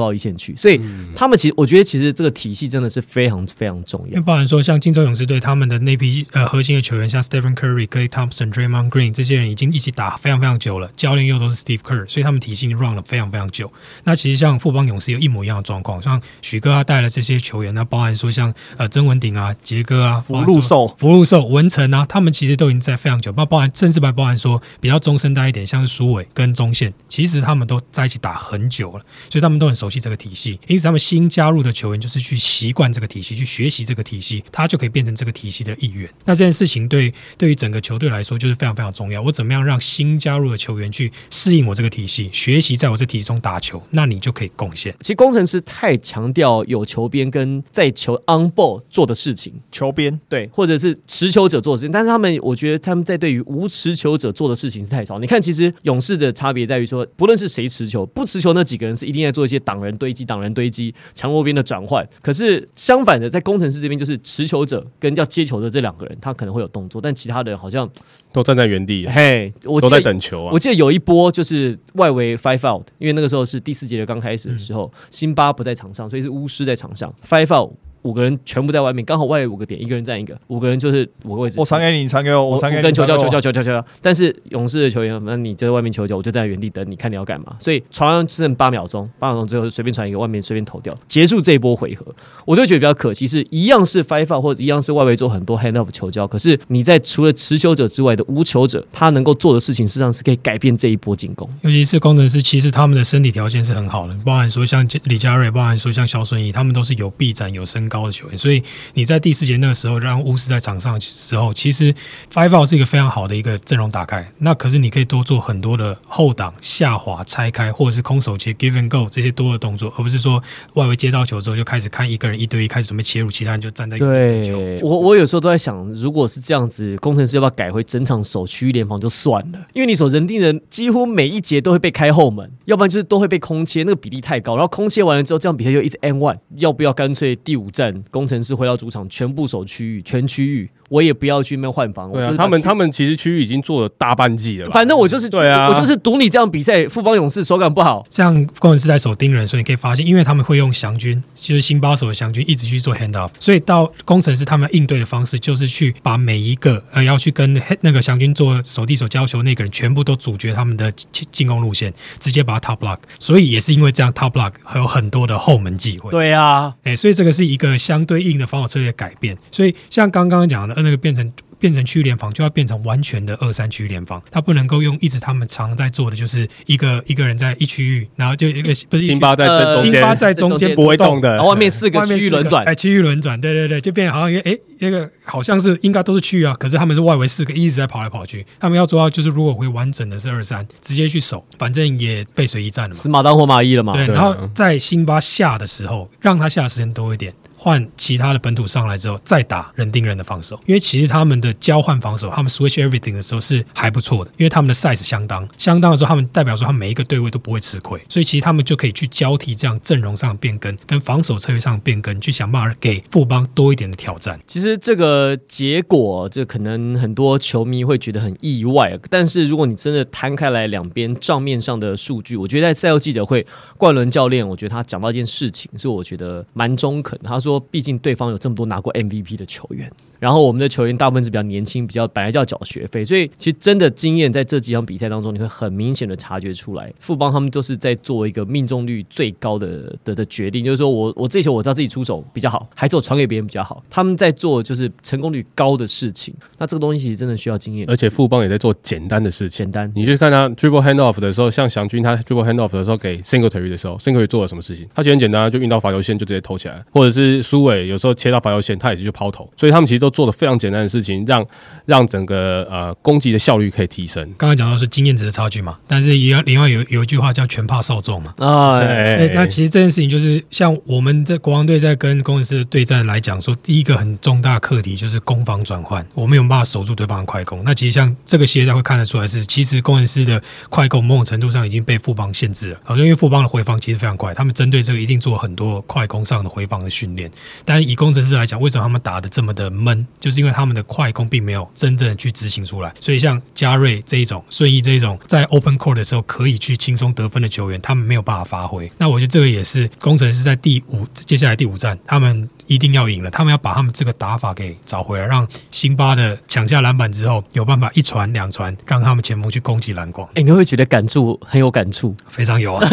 [0.00, 0.54] 到一线去。
[0.56, 0.80] 所以
[1.14, 4.08] 他们其实，我觉得其实这个体系真的是非常非常重要。
[4.08, 13.72] 因为包含说，像金州勇士队他们的那批呃核心的球员，像 Stephen Curry、Clay Thompson、Draymond Green 这些人已经一起打非常非常久了，教练又都是 Steve Kerr，所以他们体系 run 了非常非常久。
[14.04, 30.58] 那其实像富邦勇士有一模一样的状况，像许哥他带了这些球员，那包含说像呃曾文鼎啊、杰哥啊、福禄寿、福禄寿、文成啊，他们其实都已经在非常久，包包含甚至还包含说比较中生代一点，像是苏伟跟中线，其实他们都在一起打很久了，所以他们都很熟悉这个体系。
[30.66, 34.42] 因此，他们新加入的球员就是去习惯这个体系，去学习这个体系。
[34.52, 36.08] 他就可以变成这个体系的一员。
[36.24, 39.20] 那这件事情对对于整个球队来说就是非常非常重要。
[39.22, 44.94] 我怎么样让新加入的球员去适应我这个体系，学习在我这体系中打球，那你就可以贡献。
[45.00, 51.92] 其实工程师太强调有球边跟在球 on ball 做的事情，球边对，或者是持球者做的事情。
[51.92, 55.18] 但是他们，我觉得他们在对于无持球者做的事情是太少。
[55.18, 62.06] 你看，其实勇士的差别在于说，不论是谁持球，不持球那几个人是一定在做一些挡人堆积、挡人堆积、强弱边的转换。
[62.22, 67.88] 可是相反的，在工程师这边就是持球者跟要接球的这两个人，他可能会有动作，但其他的人好像
[68.32, 70.50] 都站在原地，嘿，我都在等球啊。
[70.52, 77.70] 我记得有一波就是外围 five out，因为那个时候是第四节的刚开始的时候，辛巴不在场上，所以是巫师在场上 five out。
[78.04, 81.58] 五个人全部在外面，刚好外围五个点，一个人占一个，五个人就是五个位置。
[81.58, 82.82] 我传给你，传给我，我传给你。
[82.82, 83.84] 跟球叫球叫球叫球叫。
[84.00, 87.56] 但是勇士的球员，那你就在外面球叫，我就在原地等，你看你要干嘛？
[87.58, 92.04] 所以传完剩八秒钟，八秒钟最后随便传一个，外面随便投掉，结束这一波回合。
[92.44, 101.48] 我就觉得比较可惜，是一样是 five out 或者一样是外围做很多 hand off 球交，可是你在除了持球者之外的无球者，他能够做的事情，事实上是可以改变这一波进攻。
[101.62, 108.62] 尤其是工程师，其实他们的身体条件是很好的，包含说像李佳瑞，包含说像肖顺义，他们都是有臂展、有身高的球员，所以。
[108.94, 111.92] 你在第四节那个时候让巫师在场上时候，其实
[112.32, 114.26] five out 是一个非常好的一个阵容打开。
[114.38, 120.42] 那可是你可以多做很多的后挡、下滑、拆开，或者是空手切、give and go 这些多的动作，而不是说
[120.74, 124.78] 外围接到球之后就开始看一个人一对一开始准备切入，其他人就站在对。
[124.82, 129.66] 我我有时候都在想，如果是这样子，工程师要不要改回整场守区域联防就算了？
[129.72, 134.54] 因为你守人盯人，几乎每一节都会被开后门，要不然就是都会被空切，那个比例太高。
[134.54, 136.38] 然后空切完了之后，这样比赛就一直 n one。
[136.58, 138.54] 要不要干脆第五站工程师？
[138.54, 140.70] 回到主场，全部守区域，全区域。
[140.94, 142.12] 我也不要去那边换防。
[142.12, 144.70] 对啊，他们他们其实区域已经做了大半季了。
[144.70, 148.06] 反正我就是对啊，我就是赌你这样比赛，富邦勇士手感不好。
[148.08, 153.30] 像工程师在守盯人，所以你可以发现，因为他们会用祥军，就是新八手的祥军，一直去做 hand off。
[153.40, 162.98] 所以到工程师他们应对的方式，就是去把每一个呃要去跟那个祥军做手递手交球那个人，全部都阻绝他们的进进攻路线，直接把他 top block。
[163.18, 166.10] 所以也是因为这样，top block 还有很多的后门机会。
[166.12, 169.36] 对啊，哎，所以这个是一个相对应的防守策略改变。
[169.50, 171.32] 所以像刚刚讲的，呃，那个变成。
[171.56, 193.00] 变成区域联防，就要变成完全的二三区域联防，他不能够用一直他们常在做的，就是一个一个人在一区域，然后就一个不是辛巴在中辛巴，在中间不会动的然后外面四个外面区域轮转哎，，区域轮转，对对对，就变好像一个哎，那个好像是应该都是区域啊，可是他们是外围四个一直在跑来跑去，他们要做到就是如果会完整的是二三，直接去守，反正也背水一战了嘛。
[193.00, 193.94] 死马当活马医了嘛。
[193.94, 197.32] 对，对然后在辛巴下的时候，让他下的时间多一点。
[197.64, 214.38] 换其他的本土上来之后，再打人盯人的防守，因为其实他们的交换防守，他们 switch everything 的时候是还不错的，因为他们的 size 相当相当的时候，他们代表说他每一个对位都不会吃亏，所以其实他们就可以去交替这样阵容上的变更跟防守策略上的变更，去想办法给富邦多一点的挑战。
[214.46, 223.46] 其实这个结果，这可能很多球迷会觉得很意外，但是如果你真的摊开来两边账面上的数据，我觉得在赛后记者会，
[223.78, 227.18] 冠伦教练，我觉得他讲到一件事情，是我觉得蛮中肯。
[227.24, 246.34] 他说，毕竟对方有这么多拿过 MVP 的球员，然后我们的球员大部分是比较年轻，比较本来就要缴学费，所以其实真的经验在这几场比赛当中，你会很明显的察觉出来，富邦他们都是在做一个命中率最高的的的决定，就是说我我这球我知道自己出手比较好，还是我传给别人比较好，他们在做就是成功率高的事情。
[246.58, 249.54] 那这个东西其实真的需要经验，而且富邦也在做简单的事情。
[249.54, 249.90] 简单。
[249.94, 254.84] 你去看他 dribble handoff 的时候，像祥军他 dribble handoff 的时候给 Singletary 的时候，Singletary 做了什么事情？
[254.92, 261.46] 他其实很简单啊，就运到罚球线就直接投起来，或者是苏伟有时候切到罚球线，他也是去抛投，所以他们其实都做了非常简单的事情，让
[261.84, 264.24] 让整个呃攻击的效率可以提升。
[264.36, 268.34] 刚刚讲到是经验值的差距嘛，但是也要另外有有一句话叫全怕少壮嘛。
[268.38, 277.62] 哎，对，那其实这件事情就是像我们在国王队在跟工程师的对战来讲，说第一个很重大课题就是攻防转换，我们有没有办法守住对方的快攻。
[277.64, 282.80] 那其实像这个系列赛会看得出来是，其实工程师的快攻某种程度上已经被富邦限制了。
[282.82, 287.23] 好像因为富邦的回防其实非常快，他们针对这个一定做了很多快攻上的回防的训练。
[287.64, 290.06] 但以工程师来讲，为什么他们打的这么的闷？
[290.18, 292.92] 就是因为他们的快攻并没有真正的去执行出来。
[293.00, 298.90] 所以像嘉瑞这一种、顺义这一种，在 open court 的时候可以去轻松得分的球员，他们没有办法发挥。
[298.98, 312.14] 那我觉得这个也是工程师在第五接下来第五站，他们一定要赢了，他们要把他们这个打法给找回来，让辛巴的抢下篮板之后，有办法一传两传，让他们前锋去攻击篮筐，哎，你会觉得感触很有感触？
[312.28, 312.84] 非常有啊。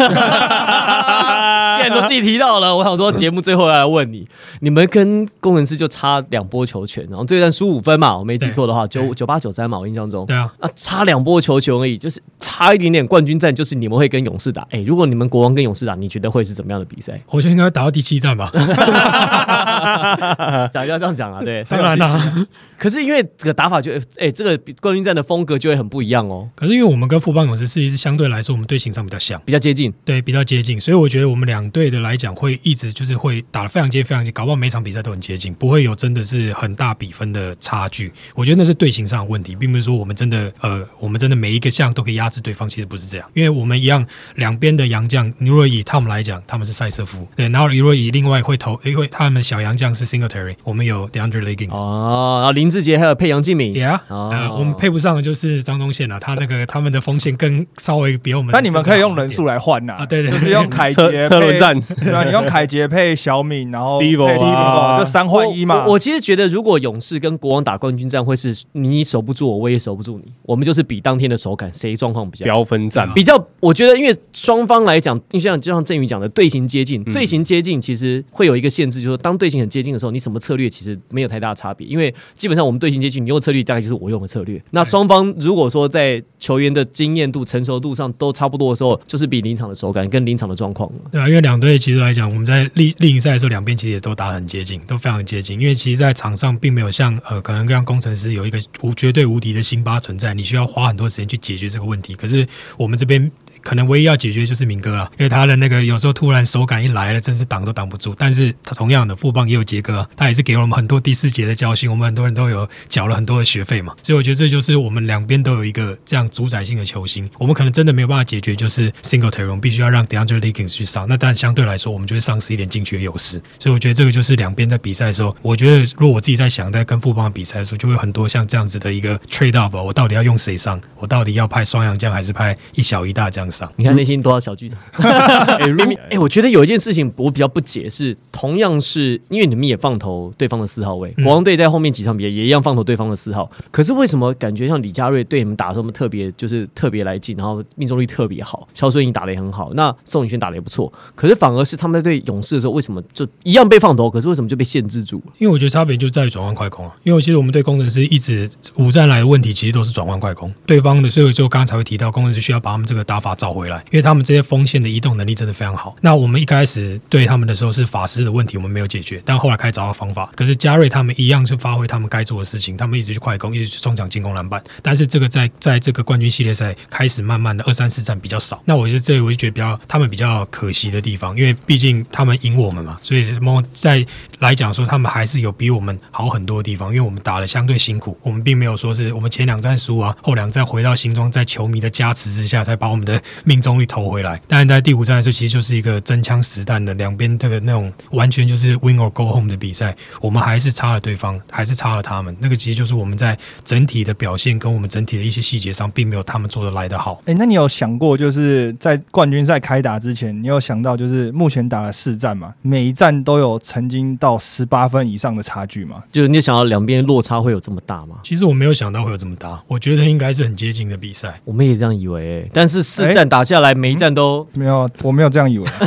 [1.90, 4.26] 都自己提到了，我想说节目最后要来问你，
[4.60, 10.26] 你们跟工程师就差两波球权，然后对战输五分嘛，我没记错的话，九九八九三嘛，我印象中。
[10.26, 14.66] 对啊，那差两波球权而已，就是差一点点冠军战，就是你们会跟勇士打。
[14.70, 17.20] 哎、如果你们国王跟勇士打，你觉得会是怎么样的比赛？
[17.30, 18.50] 我觉得应该会打到第七站吧。
[20.72, 21.64] 讲要这样讲啊，对。
[21.68, 22.46] 当然啦、
[22.82, 29.40] 可是因为这个打法就，哎、这个比冠军战的风格就会很不一样哦，可是因为我们跟富邦勇士是是相对来说，我们队形上比较像。
[29.46, 29.94] 比较接近。
[30.04, 38.12] 对，比较接近，所以我觉得我们两队的来讲，会一直就是会打得非常接，非常近，搞不好每场比赛都很接近，不会有真的是很大比分的差距。
[38.34, 43.30] 我觉得那是队形上的问题，并不是说我们真的呃，我们真的每一个项都可以压制对方，其实不是这样。
[43.34, 51.76] 因为我们一样，两边的洋将，你如果以 Tom 来讲，他们是塞瑟夫，对，然后如果以另外会投，因为他们小洋将是 Singletary，我们有 DeAndre Leggings。
[51.76, 53.72] 哦，然后林志杰还有配杨敬敏。
[53.72, 54.30] Yeah，、哦。
[54.32, 58.50] 呃，我们配不上的就是张宗宪了，他那个 他们的风险更稍微比我们。
[58.52, 64.98] 那你们可以用人数来换呐啊对对对就是用凯杰车轮战，对啊，你用凯杰配小敏，然后 Steve-O 配 Steve-O，啊。
[64.98, 65.84] 就三换一嘛。
[65.86, 65.92] 我。
[65.92, 73.12] 我其实觉得，如果勇士跟国王打冠军战，会是你守不住我，我也守不住你，我们就是比当天的手感，谁状况比较好标分战啊。
[73.14, 77.12] 比较，我觉得因为双方来讲，就像就像郑宇讲的，队形接近，嗯。
[77.12, 84.62] 队形接近其实会有一个限制，就是说当队形很接近的时候，你什么策略其实没有太大差别，因为基本上我们队形接近，你用的策略大概就是我用的策略。
[84.70, 91.00] 那双方如果说在球员的经验度、成熟度上都差不多的时候，就是比临场的手感跟临场的状况了。
[91.10, 95.60] 对啊，因为两队其实来讲，我们在例例行赛的时候，两边其实也都打得很接近，都非常接近。
[95.60, 102.14] 因为其实，在场上并没有像呃，可能像工程师有一个无绝对无敌的辛巴存在，你需要花很多时间去解决这个问题。
[102.14, 102.46] 可是
[102.76, 103.30] 我们这边
[103.62, 108.14] 可能唯一要解决就是明哥了，因为他的那个有时候突然手感一来了，真是挡都挡不住。
[108.18, 113.94] 但是他同样的，富邦也有杰哥，他也是给了我们很多第四节的教训，我们很多人都有缴了很多的学费嘛。
[114.02, 121.06] 所以我觉得这就是我们两边都有一个这样主宰性的球星，我们可能真的没有办法解决，就是 single t e r 我们必须要让 DeAndre Liggins 去上。
[121.08, 123.40] 那但相对来说，我们就会丧失一点进去的优势。
[123.58, 130.80] 所以我觉得这个就是两边在比赛的时候，我觉得如果我自己在想，在跟富邦比赛的时候，就会很多像这样子的一个 trade off，我到底要用谁上？
[130.96, 133.70] 我到底要派双阳将还是派一小一大这样上。
[133.76, 134.80] 你看内心多少小剧场。
[136.10, 155.32] 哎、我觉得有一件事情我比较不解是，同样是因为你们也放投对方的四号位，嗯国王队在后面几场比赛也一样放投对方的四号，可是为什么感觉像李佳瑞对你们打的时候特别就是特别来劲，然后命中率特别好，肖顺英打的也很好，那宋宇轩打的也不错，可是反而是他们在对勇士的时候，为什么就一样被放投，可是为什么就被限制住了？
[155.38, 156.94] 因为我觉得差别就在于转换快攻啊。
[157.02, 160.52] 因为其实我们对工程师一直五战来的问题，其实都是转换快攻。
[160.66, 165.96] 对方的，所以就刚刚才会提到，工程师需要把他们这个打法找回来，因为他们这些锋线的移动能力真的非常好。
[166.00, 170.30] 那我们一开始对他们的时候是法师的问题，我们没有解决，但后来开始找到方法。
[170.36, 174.62] 可是嘉瑞他们一样是发挥他们该做的事情，他们一直去快攻，一直去冲抢进攻篮板。
[174.80, 178.62] 但是这个在在这个冠军系列赛开始慢慢的二三四战比较少。
[178.64, 184.06] 那我觉得这我就觉得比较他们比较可惜的地方，因为毕竟他们赢我们嘛，所以梦在
[184.38, 194.40] 来讲说他们还是有比我们好很多的地方，因为我们打的相对辛苦，我们并没有说是我们前两战输啊，后两站回到新庄，在球迷的加持之下才把我们的命中率投回来。
[194.46, 202.36] 但是在第五战的时候，其实就是一个真枪实弹的两边这个那种完全就是 win or go home 的比赛，我们还是差了对方，还是差了他们。
[202.40, 207.20] 那个其实就是我们在整体的表现跟我们整体的一些细节上，并没有他们做的来得好。
[207.26, 216.02] 哎、那你有想过，就是在冠军赛开打之前，你有想到，就是目前打了四战嘛，每一战都有曾经到十八分以上的差距嘛？
[216.12, 218.16] 就是你有想到两边落差会有这么大吗？
[218.22, 221.40] 其实我没有想到会有这么大，我觉得应该是很接近的比赛。
[221.44, 225.66] 我们也这样以为、欸，但是四战打下来，每一战都没有，我没有这样以为。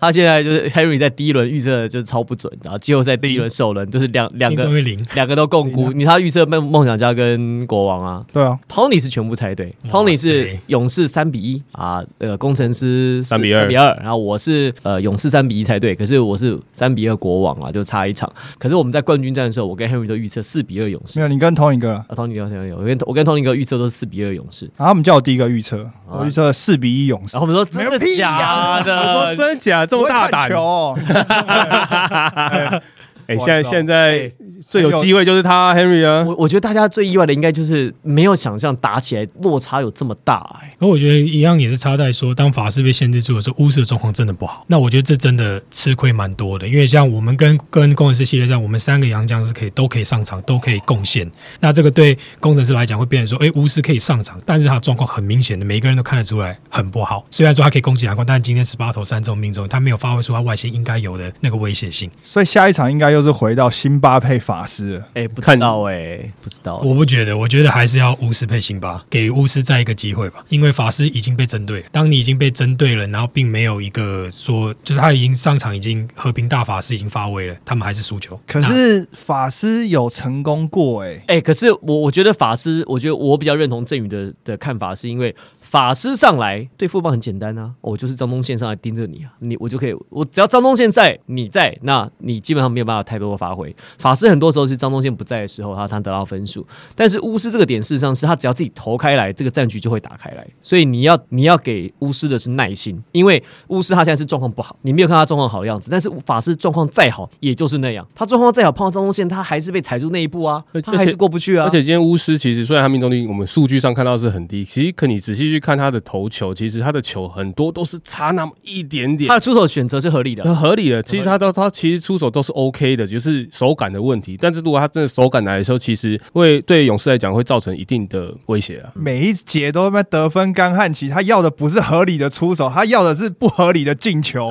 [0.00, 8.24] 他现在就是 Henry 在第一轮预测就是超不准，然后季后赛第一轮首轮就是两两个命中率零，两个都共估，你他预测梦梦想家跟国王啊。
[8.32, 9.74] 对啊，，Tony 是全部猜对。
[9.84, 13.60] 哇，Tony 是勇士三比一啊，呃，工程师三比二。
[13.60, 18.30] 三比二，然后我是呃勇士三比一猜对，可是我是三比二国王啊，就差一场。
[18.58, 21.18] 可是我们在冠军战的时候，我跟 Henry 都预测四比二勇士。
[21.18, 21.22] 没。
[21.22, 27.46] 有，你跟 Tony 哥，啊，Tony 哥，Tony 哥，我跟我跟 Tony 哥预测都是四比二勇士，然后他们叫我第一个预测，我预测四比一勇士然后。
[27.46, 29.36] 我们说真的假的我的说？
[29.36, 30.48] 真假这么大胆
[33.28, 34.32] 哎，现在现在
[34.66, 44.64] 最有机会就是他 Henry 啊，我我觉得大家最意外的应该就是没有想象打起来落差有这么大哎、而我觉得一样也是差在说，当法师被限制住的时候，巫师的状况真的不好。
[44.66, 51.30] 那我觉得这真的吃亏蛮多的，因为像我们跟跟工程师系列战，我们三个洋将是可以都可以上场，都可以贡献。
[51.60, 57.24] 那这个对工程师来讲会变成说，哎，巫师可以上场，但是他的状况很明显的，每一个人都看得出来很不好。
[57.30, 62.10] 虽然说他可以攻击篮筐，但是今天十八投三中命中，他没有发挥出他外线应该有的那个威胁性。
[62.22, 65.06] 所以下一场应该又是回到辛巴配法师了。
[65.12, 70.42] 哎、不知看道哎、不知道、我不觉得，我觉得还是要巫师配辛巴，给巫师再一个机会吧。
[70.48, 78.40] 因为法师已经被针对，当你已经被针对了，然后并没有一个说，就是他已经上场，已经和平大法师已经发威了，他们还是输球。
[78.46, 85.36] 可是法师有成功过哎、哎、可是我我觉得法师，我觉得我比较认同振宇的的看法，是因为
[85.68, 93.74] 法师上来对富邦很简单啊，我就是张东宪上来盯着你啊，你我就可以，我只要张东宪在，你在，那你基本上没有办法太多的发挥。
[93.98, 96.66] 法师很多时候是张东宪不在的时候，他他得到分数，
[96.96, 119.34] 但是巫师这个点事实上是他只要自己投开来，这个战局就会打开来，所以你要你要给巫师的是耐心，因为巫师他现在是状况不好，你没有看他状况好的样子，但是法师状况再好也就是那样，他状况再好碰到张东宪，他还是被踩住那一步啊，他还是过不去啊，而且今天巫师其实虽然他命中率我们数据上看到是很低，其实可你仔细去看他的投球，其实他的球很多都是差那么一点点他。
[119.34, 120.54] 的出手选择是合理的。
[120.54, 124.36] 合理的，其实他都他其实出手都是 OK 的，就是手感的问题。
[124.40, 128.90] 但是如果他真的手感来的时候，其实会对勇士来讲会造成一定的威胁啊。
[128.94, 134.50] 每一节都在那得分干旱期，他要的不是合理的出手，他要的是不合理的进球。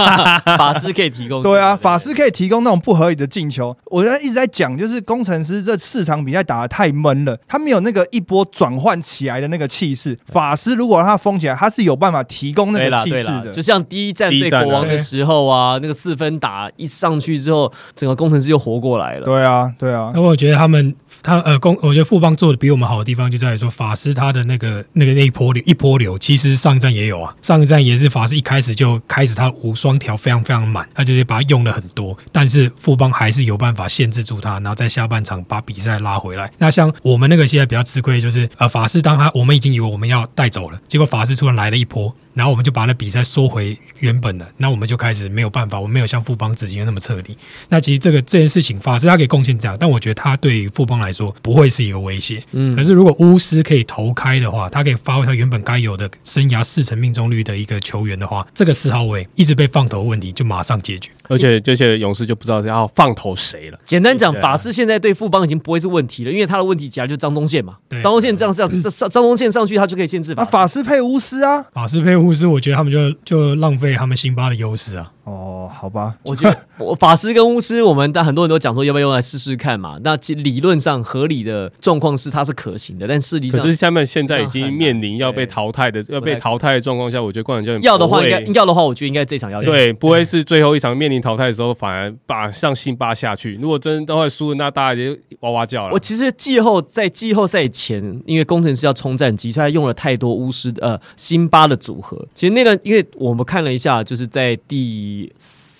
[0.44, 1.42] 法师可以提供。
[1.42, 3.76] 对啊，法师可以提供那种不合理的进球。
[3.86, 10.16] 我现在一直在讲，就是工程师这四场比赛打的太闷了，他没有那个一波转换起来的那个气势。
[10.26, 13.62] 法师如果让他封起来，他是有办法提供那个气势对啦，的就。
[13.62, 19.24] 像第一战对国王的时候啊，那个四分打一上去之后，整个工程师就活过来了。
[19.24, 36.50] 对啊，对啊，那我觉得他们他呃工，我觉得富邦做的比我们好的地方就在于说，法师他的那个那个那一波流一波流，其实上一站也有啊，上一站也是法师一开始就开始他无双条非常非常满，他就是把它用了很多，但是富邦还是有办法限制住他，然后在下半场把比赛拉回来。
[36.58, 47.36] 那像我们那个现在比较吃亏，就是呃法师当他我们已经以为我们要带走了，结果法师突然来了一波，然后我们就把那比赛缩回原本的，那我们就开始没有办法，我们没有像富邦执行的那么彻底。
[47.68, 52.42] 那其实这个这件事情，法师他可以贡献这样，但我觉得他对于富邦来说不会是一个威胁。
[52.52, 61.10] 嗯可是如果巫师可以投开的话，他可以发挥他原本该有的生涯四成命中率的一个球员的话，这个四号位一直被放投的问题就马上解决。
[61.28, 63.78] 而且 这些勇士就不知道要放投谁了。
[63.84, 67.76] 简单讲，法师现在对富邦已经不会是问题了，因为他的问题其实就是张东宪嘛。
[67.88, 70.70] 对张东宪这样上上上张东宪上去，他就可以限制那法师。
[70.70, 71.62] 法师配巫师啊？
[71.72, 75.10] 法师配如果是，我觉得他们就就浪费他们辛巴的优势啊。
[75.30, 79.96] 哦，好吧，我觉得我法师跟巫师，我们但很多人都讲说要不要用来试试看嘛。
[80.02, 93.56] 那其理论上合理的状况是它是可行的，但实际上可是他们现在已经面临要被淘汰的、要被淘汰的状况下，我觉得冠军教练要的话应该要的话，我觉得应该这场要对，不会是最后一场面临淘汰的时候，反而把上辛巴下去。
[93.62, 95.98] 如果真的会输，那大家就哇哇叫了我。
[95.98, 102.26] 其实季后在季后赛前，因为工程师要冲战绩，所以他用了太多巫师的呃辛巴的组合。
[102.34, 105.19] 其实那段，因为我们看了一下，就是在第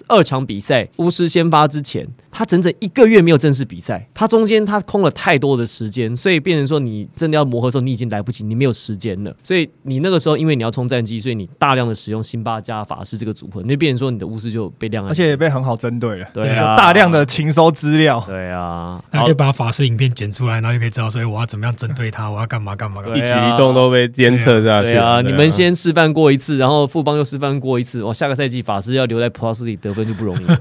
[0.09, 9.35] 二场比赛巫师先发之前，他整整一个月没有正式比赛，他中间他空了太多的时间，所以变成说你真的要磨合的时候，你已经来不及，你没有时间了。
[9.43, 15.11] 所以你那个时候，因为你要冲战绩，所以你大量的使用辛巴加法师这个组合，那变成说你的巫师就被亮了。
[15.11, 18.23] 而且也被很好针对了，对啊大量的勤收资料。
[18.27, 23.21] 对啊，那可以把法师影片剪出来，然后就可以知道所以我要怎么样针对他， 我要干嘛干嘛干嘛一。
[23.21, 24.93] 举一动都被监测下去。
[24.93, 25.71] 对啊，你们先。
[25.81, 30.57] 示范过一次，然后富邦又示范过一次，我，下个赛季法师要留在 Plus 里得分就不容易了，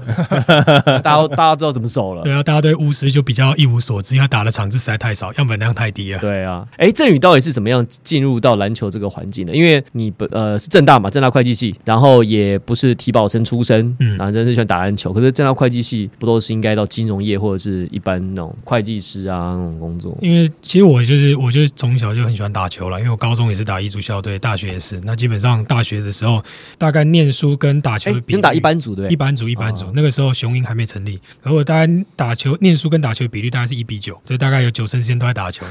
[1.02, 2.32] 大家大家知道怎么守了对。
[2.32, 6.18] 啊，大家对巫师就比较一无所知，因为他打的场次实在太少，样本量太低了。
[6.20, 9.54] 对啊，哎，郑宇到底是怎么样进入到篮球这个环境的？
[9.54, 15.12] 因为你本呃是正大嘛，正大会计系，然后也不是体保生出身，嗯然后真是喜欢打篮球。
[15.12, 20.16] 可是正大会计系不都是应该到金融业或者是一般那种会计师啊那种工作？
[20.20, 25.00] 因为其实我就是我就是从小就很喜欢打球了，因为我高中也是打艺术校队，大学也是。
[25.04, 26.42] 那基本上大学的时候，
[26.78, 29.08] 大概念书跟打球哎的，比打一般组对？
[29.08, 35.64] 一般组一般组，哦那个时候雄鹰还没成立，而我大概打球、念书跟打球的比例大概是一比九，所以大概有九成时间都在打球，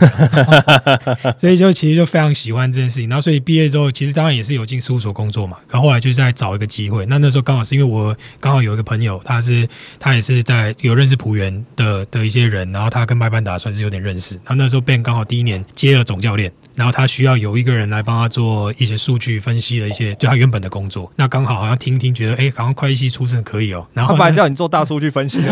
[1.38, 3.10] 所以就其实就非常喜欢这件事情。
[3.10, 7.06] 然后所以毕业之后，其实当然也是有进事务所工作嘛，可后来就是在找一个机会。
[7.08, 9.68] 那那时候刚好是因为我刚好有一个朋友，他是
[10.00, 14.36] 他也是在有认识浦原的的一些人，然后他跟麦班达算是有点认识。
[14.36, 21.12] 然后那时候 Ben 刚好第一年接了总教练，然后他需要有一个人来帮他做一些数据分析的一些，就他原本的工作。
[21.18, 23.86] 那刚好好像听听觉得，哎，好像会计系出身可以哦。
[23.94, 25.52] 然后呢他本来叫你做大数据分析的，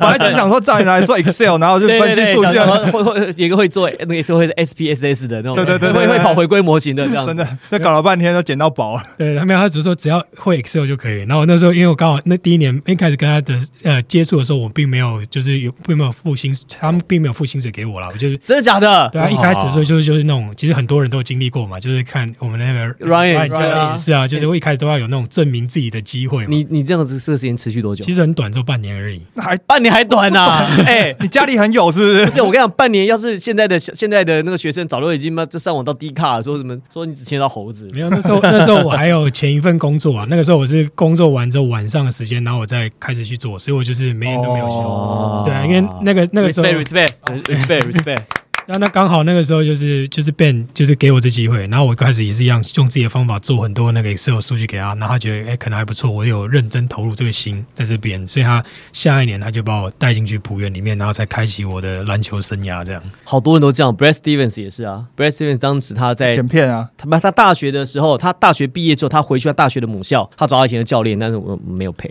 [0.00, 2.52] 来只想说叫你来做 Excel，然后就分析数据。
[2.52, 7.36] 然后会会有一个会做那个是会 SPSS 的那种，对对对会会跑回归模型的这样子真。
[7.36, 9.02] 的，这搞了半天都捡到宝了。
[9.18, 11.18] 对，他没有，他只是说只要会 Excel 就可以。
[11.24, 18.08] 然后那时候因为我刚好那第一年一开始跟他的呃接触的时候，我并没有就是有并没有付薪，他们并没有付薪水给我啦。
[18.10, 19.08] 我就是真的假的？
[19.10, 26.46] 对啊，一开始的时候就是就是那种，其实很多人都有经历过嘛，就是看我们那个 Ryan 也是啊，就是我一开始都要有那种证明自己的机会嘛。
[26.48, 28.04] 你你这样子这个时间持续多久？
[28.04, 29.20] 其实很短，就半年而已。
[29.34, 32.24] 那还半年还短呐、 哎、你家里很有是不是？
[32.26, 44.76] 不是我跟你讲，半年要是现在的现在的那个学生早就已经嘛这上网到 D 卡说什么说你只牵到猴子，没有，那时候那时候我还有前一份工作啊，那个时候我是工作完之后晚上的时间，然后我再开始去做，所以我就是每天都没有休。
[44.76, 47.08] 哦对啊，因为那个那个时候 respect
[47.46, 48.22] respect respect respect，
[48.72, 58.62] 那那刚好那个时候就是就是 Ben 就是给我这机会，然后我一开始也是一样用自己的方法做很多那个 Excel 数据给他，然后他觉得哎、可能还不错，我有认真投入这个心在这边，所以他
[58.92, 63.02] 下一年他就把我带进去浦原里面，然后才开启我的篮球生涯这样。
[63.24, 72.08] 好多人都这样，Brad Stevens 也是啊，Brad Stevens 当时他在剪片啊，他他大学的时候，他大学毕业之后，他回去他大学的母校，他找他以前的教练，但是我没有陪，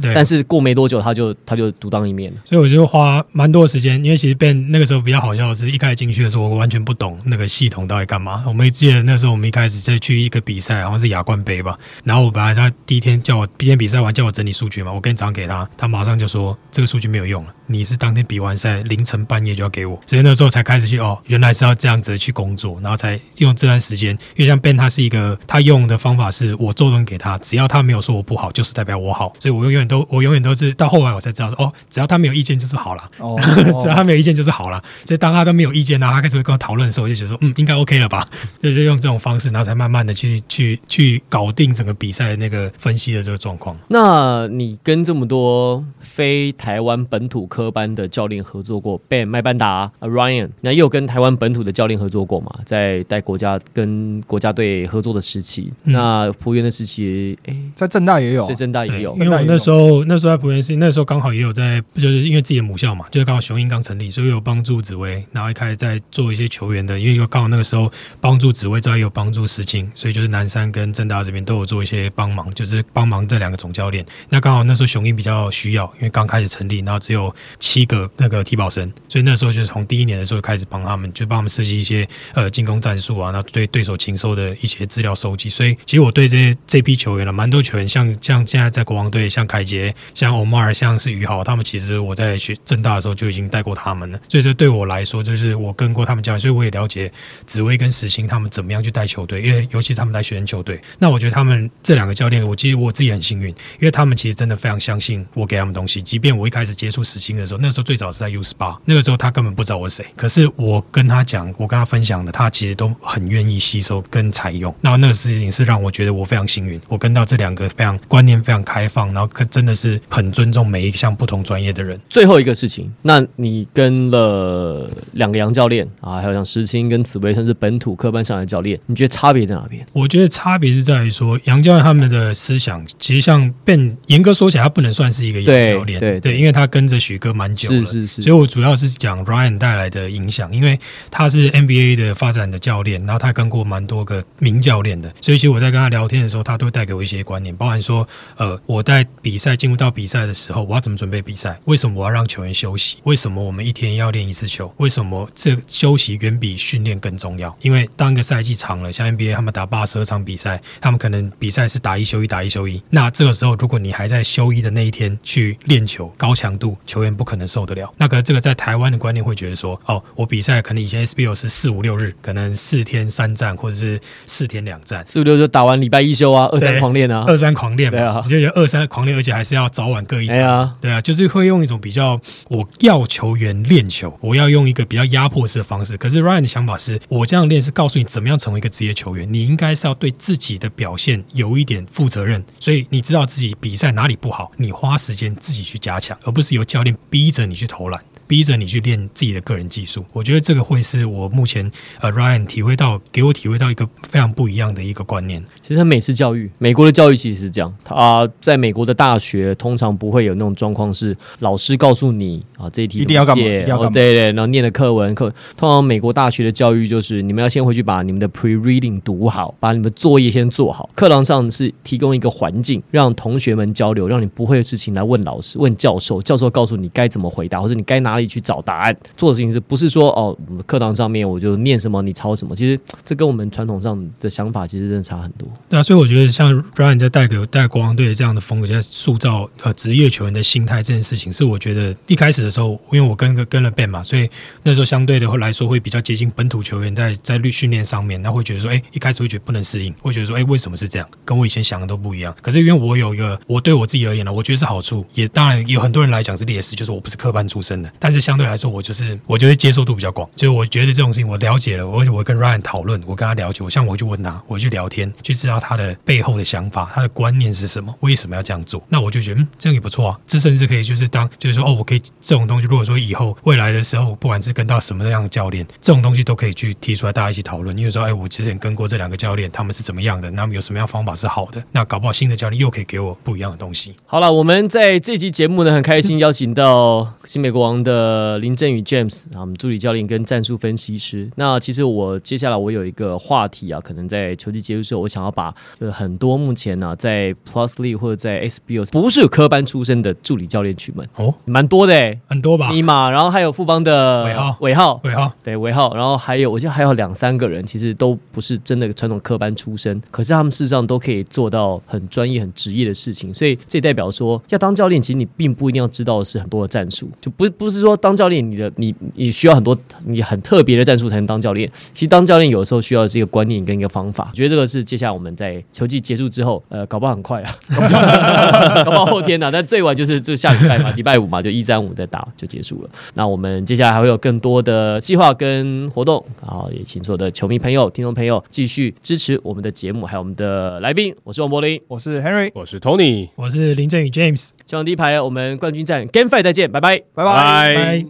[0.00, 2.38] 对，但是过没多久他就他就独当一面了。
[2.46, 8.44] 所以我就花蛮多的时间，因为其实 Ben 那个时候比较好笑的是，一开始进去的时候，我完全不懂那个系统到底干嘛。
[8.46, 33.10] 我们记得那时候我们一开始在去一个比赛，好像是亚冠杯吧，然后我本来他第一天叫我第一天比赛完叫我整理数据嘛，我跟早上给他，他马上就说这个数据没有用了，你是当天比完赛凌晨半夜就要给我，所以那时候才开始去哦，原来是要这样子去工作，然后才用这段时间，因为像 Ben 他是一个他用的方法是我做东西给他，只要他没有说我不好，就是代表我好，所以我永远都我永远都是到后来我才知道说哦，只要他没有意见就是好了。
[33.18, 33.36] 哦，
[33.82, 34.82] 只要他没有意见就是好了。
[35.04, 38.26] 所以当他都没有意见，然后他开始会跟我讨论的时候，我就觉得说，嗯，应该 OK 了吧？
[38.62, 43.76] 就 就用这种方式，然后才慢慢的去去去搞定整个比赛的那个分析的这个状况。
[43.88, 55.92] 那你跟这么多非台湾本土科班的教练合作过，Ben 麦班达、啊 Ryan，那也有跟台湾本土的教练合作过嘛，在带国家跟国家队合作的时期，嗯。
[55.92, 58.46] 那浦原的时期，哎，在正大也有。
[58.46, 59.12] 在，正大也有。
[59.16, 67.90] 对，因为我那时候那时候在浦原是，那时候刚好也有在，就是因为自己的母校嘛，就是刚好雄鹰刚成立，所以有帮助紫薇，然后一开始在做一些球员的，因为又刚好那个时候
[68.20, 74.06] 帮助紫薇之外，也有帮助石青，所以就是南山跟正大这边都有做一些帮忙，就是帮忙这两个总教练。
[74.28, 85.48] 那刚好那时候雄鹰比较需要，因为刚开始成立，然后只有七个那个替保生，所以那时候就是从第一年的时候开始帮他们，就帮他们设计一些呃进攻战术啊，那对对手禽兽的一些资料收集。
[85.48, 94.20] 所以其实我对这些这批球员了，蛮多球员，像像现在在国王队，像凯杰、像 Omar、像是宇豪，他们其实我在学正大的时候就已经带过他们了。
[94.28, 97.10] 所以这对我来说，就是我跟过他们教练，所以我也了解
[97.46, 100.80] 紫薇跟石青他们怎么样去带球队，因为尤其是他们带学生球队。
[100.98, 106.02] 那我觉得他们这两个教练，我其实我自己很幸运，因为他们其实真的非常相信我给他们东西。
[106.02, 114.74] 即便我一开始接触石青的时候，那时候最早是在 U 十八，那个时候他根本不知道我是谁，可是我跟他讲，我跟他分享的，他其实都很愿意吸收跟采用。
[114.80, 121.98] 那那个事情是让我觉得我非常幸运，我跟到这两个非常观念非常开放，然后可真的是很尊重每一项不同专业的人。
[122.08, 129.84] 最后一个事情，那你跟了两个杨教练啊，还有像石青跟紫薇，甚至本土科班上来的教练，你觉得差别在哪边？
[129.92, 140.78] 我觉得差别是在于说，杨教练他们的思想，其实像 Ben 严格说起来，他不能算是一个杨教练，对对对因为他跟着许哥蛮久了，是是是所以我主要是讲 Ryan 带来的影响，因为
[141.10, 148.06] 他是 NBA 的发展的教练，然后他跟过蛮多个名教练的，所以其实我在跟他聊天的时候，他都会带给我一些观念，包含说，
[148.36, 151.58] 呃，我在比赛进入到比赛的时候，我要怎么准备比赛？
[151.64, 152.98] 为什么我要让球员休息？
[153.04, 154.72] 为什么我们一天要练一次球？
[154.78, 157.56] 为什么这休息远比训练更重要？
[157.60, 162.82] 因为当一个赛季长了，像 NBA 他们打八十二场比赛，他们可能比赛是打一休一，打一休一。
[162.90, 167.92] 那这个时候，如果你还在休一的那一天去练球，高强度，球员不可能受得了。
[167.98, 175.04] 那个这个在台湾的观念会觉得说，哦，我比赛可能以前 SBO 是四五六日，可能四天三战，或者是四天两战。
[175.04, 180.36] 四五六就打完礼拜一休啊，二三狂练啊，二三狂练嘛，对啊你就觉得二三狂练，而且还是要早晚各一场。
[180.36, 185.96] 哎呀，对啊，就是会用一种比较我要球员练球，我要用一个比较压迫式的方式。
[185.96, 198.04] 可是 Ryan 的想法是我这样练是告诉你怎么样成为一个职业球员，你应该是要对自己的表现有一点负责任，所以你知道自己比赛哪里不好，你花时间自己去加强，而不是由教练逼着你去投篮。
[198.28, 201.68] 逼着你去练自己的个人技术，我觉得这个会是我目前
[202.00, 205.42] 呃 Ryan 体会到给我体会到一个非常不一样的一个观念。
[205.62, 228.96] 其实它美式教育，美国的教育其实是这样，他、在美国的大学通常不会有那种状况，是老师告诉你啊这一题一定要干嘛对对，然后念的课文课，通常美国大学的教育就是你们要先回去把你们的 pre reading 读好，把你们作业先做好，课堂上是提供一个环境，让同学们交流，让你不会的事情来问老师、问教授，教授告诉你该怎么回答，或者你该哪里去找答案。
[229.16, 232.54] 做的事情是不是说哦，课堂上面我就念什么你抄什么？
[232.54, 235.48] 其实这跟我们传统上的想法其实真的差很多。
[235.68, 244.28] 对啊，所以我觉得像 Ryan 在带给带国王队这样的风格，在塑造呃职业球员的心态这件事情，是我觉得一开始的时候，因为我跟个跟了 Ben 嘛，所以
[244.62, 251.08] 那时候相对的会来说会比较接近本土球员在在律训练上面，那会觉得说，哎，一开始会觉得不能适应，会觉得说，哎，为什么是这样？
[251.24, 252.34] 跟我以前想的都不一样。
[252.42, 268.82] 可是因为我有一个，我对我自己而言呢，我觉得是好处，也当然有很多人来讲是劣势，就是我不是科班出身的，但但是相对来说，我就是我觉得接受度比较广，就是我觉得这种事情我了解了，我我跟 Ryan 讨论，我跟他了解，我像我去问他，我去聊天，去知道他的背后的想法，他的观念是什么，为什么要这样做？
[268.88, 277.76] 那我就觉得，嗯，这样也不错啊，这甚至可以就是当就是说，哦，我可以这种东西，如果说以后未来的时候，不管是跟到什么样的教练，这种东西都可以去提出来，大家一起讨论。
[277.76, 283.94] 因为说，哎，我之前跟过这两个教练，他们是怎么样的，那么有什么样方法是好的，那搞不好新的教练又可以给我不一样的东西。
[284.06, 287.97] 好了，我们在这期节目呢，很开心邀请到新美国王的
[288.38, 291.30] 林振宇 James 啊，我们助理教练跟战术分析师。
[291.36, 301.94] 那其实我接下来我有一个话题啊，可能在球季结束之后，我想要把就是很多目前呢、在 Plus League 或者在 SBO 不是有科班出身的助理教练取们，哦，蛮多的。
[301.94, 302.70] 哎、很多吧？
[302.70, 304.56] 尼玛，然后还有富邦的尾号。
[304.60, 321.70] 尾号，尾号，对尾号，然后还有我记得还有两三个人，其实都不是真的传统科班出身，可是他们事实上都可以做到很专业、很职业的事情，所以这也代表说，要当教练，其实你并不一定要知道的是很多的战术，就不不是说说当教练，你的你你需要很多你很特别的战术才能当教练。
[321.92, 324.28] 其实当教练有时候需要的是一个观念跟一个方法。
[324.30, 327.54] 我觉得这个是接下来我们在球季结束之后，呃，搞不好很快啊，
[328.84, 332.90] 搞不好后天呢、但最晚就是这下礼拜嘛，礼拜五嘛，就一三五再打就结束了。
[333.14, 341.14] 那我们接下来还会有更多的计划跟活动，然后也请所有的球迷朋友、听众朋友继续支持我们的节目，还有我们的来宾。
[341.24, 347.02] 我是王柏林，我是 Henry，我是 Tony，我是林振宇 James，希望第一排我们冠军战 Game Fight 再见，拜拜。
[347.14, 347.77] 拜拜。
[347.78, 348.08] 拜。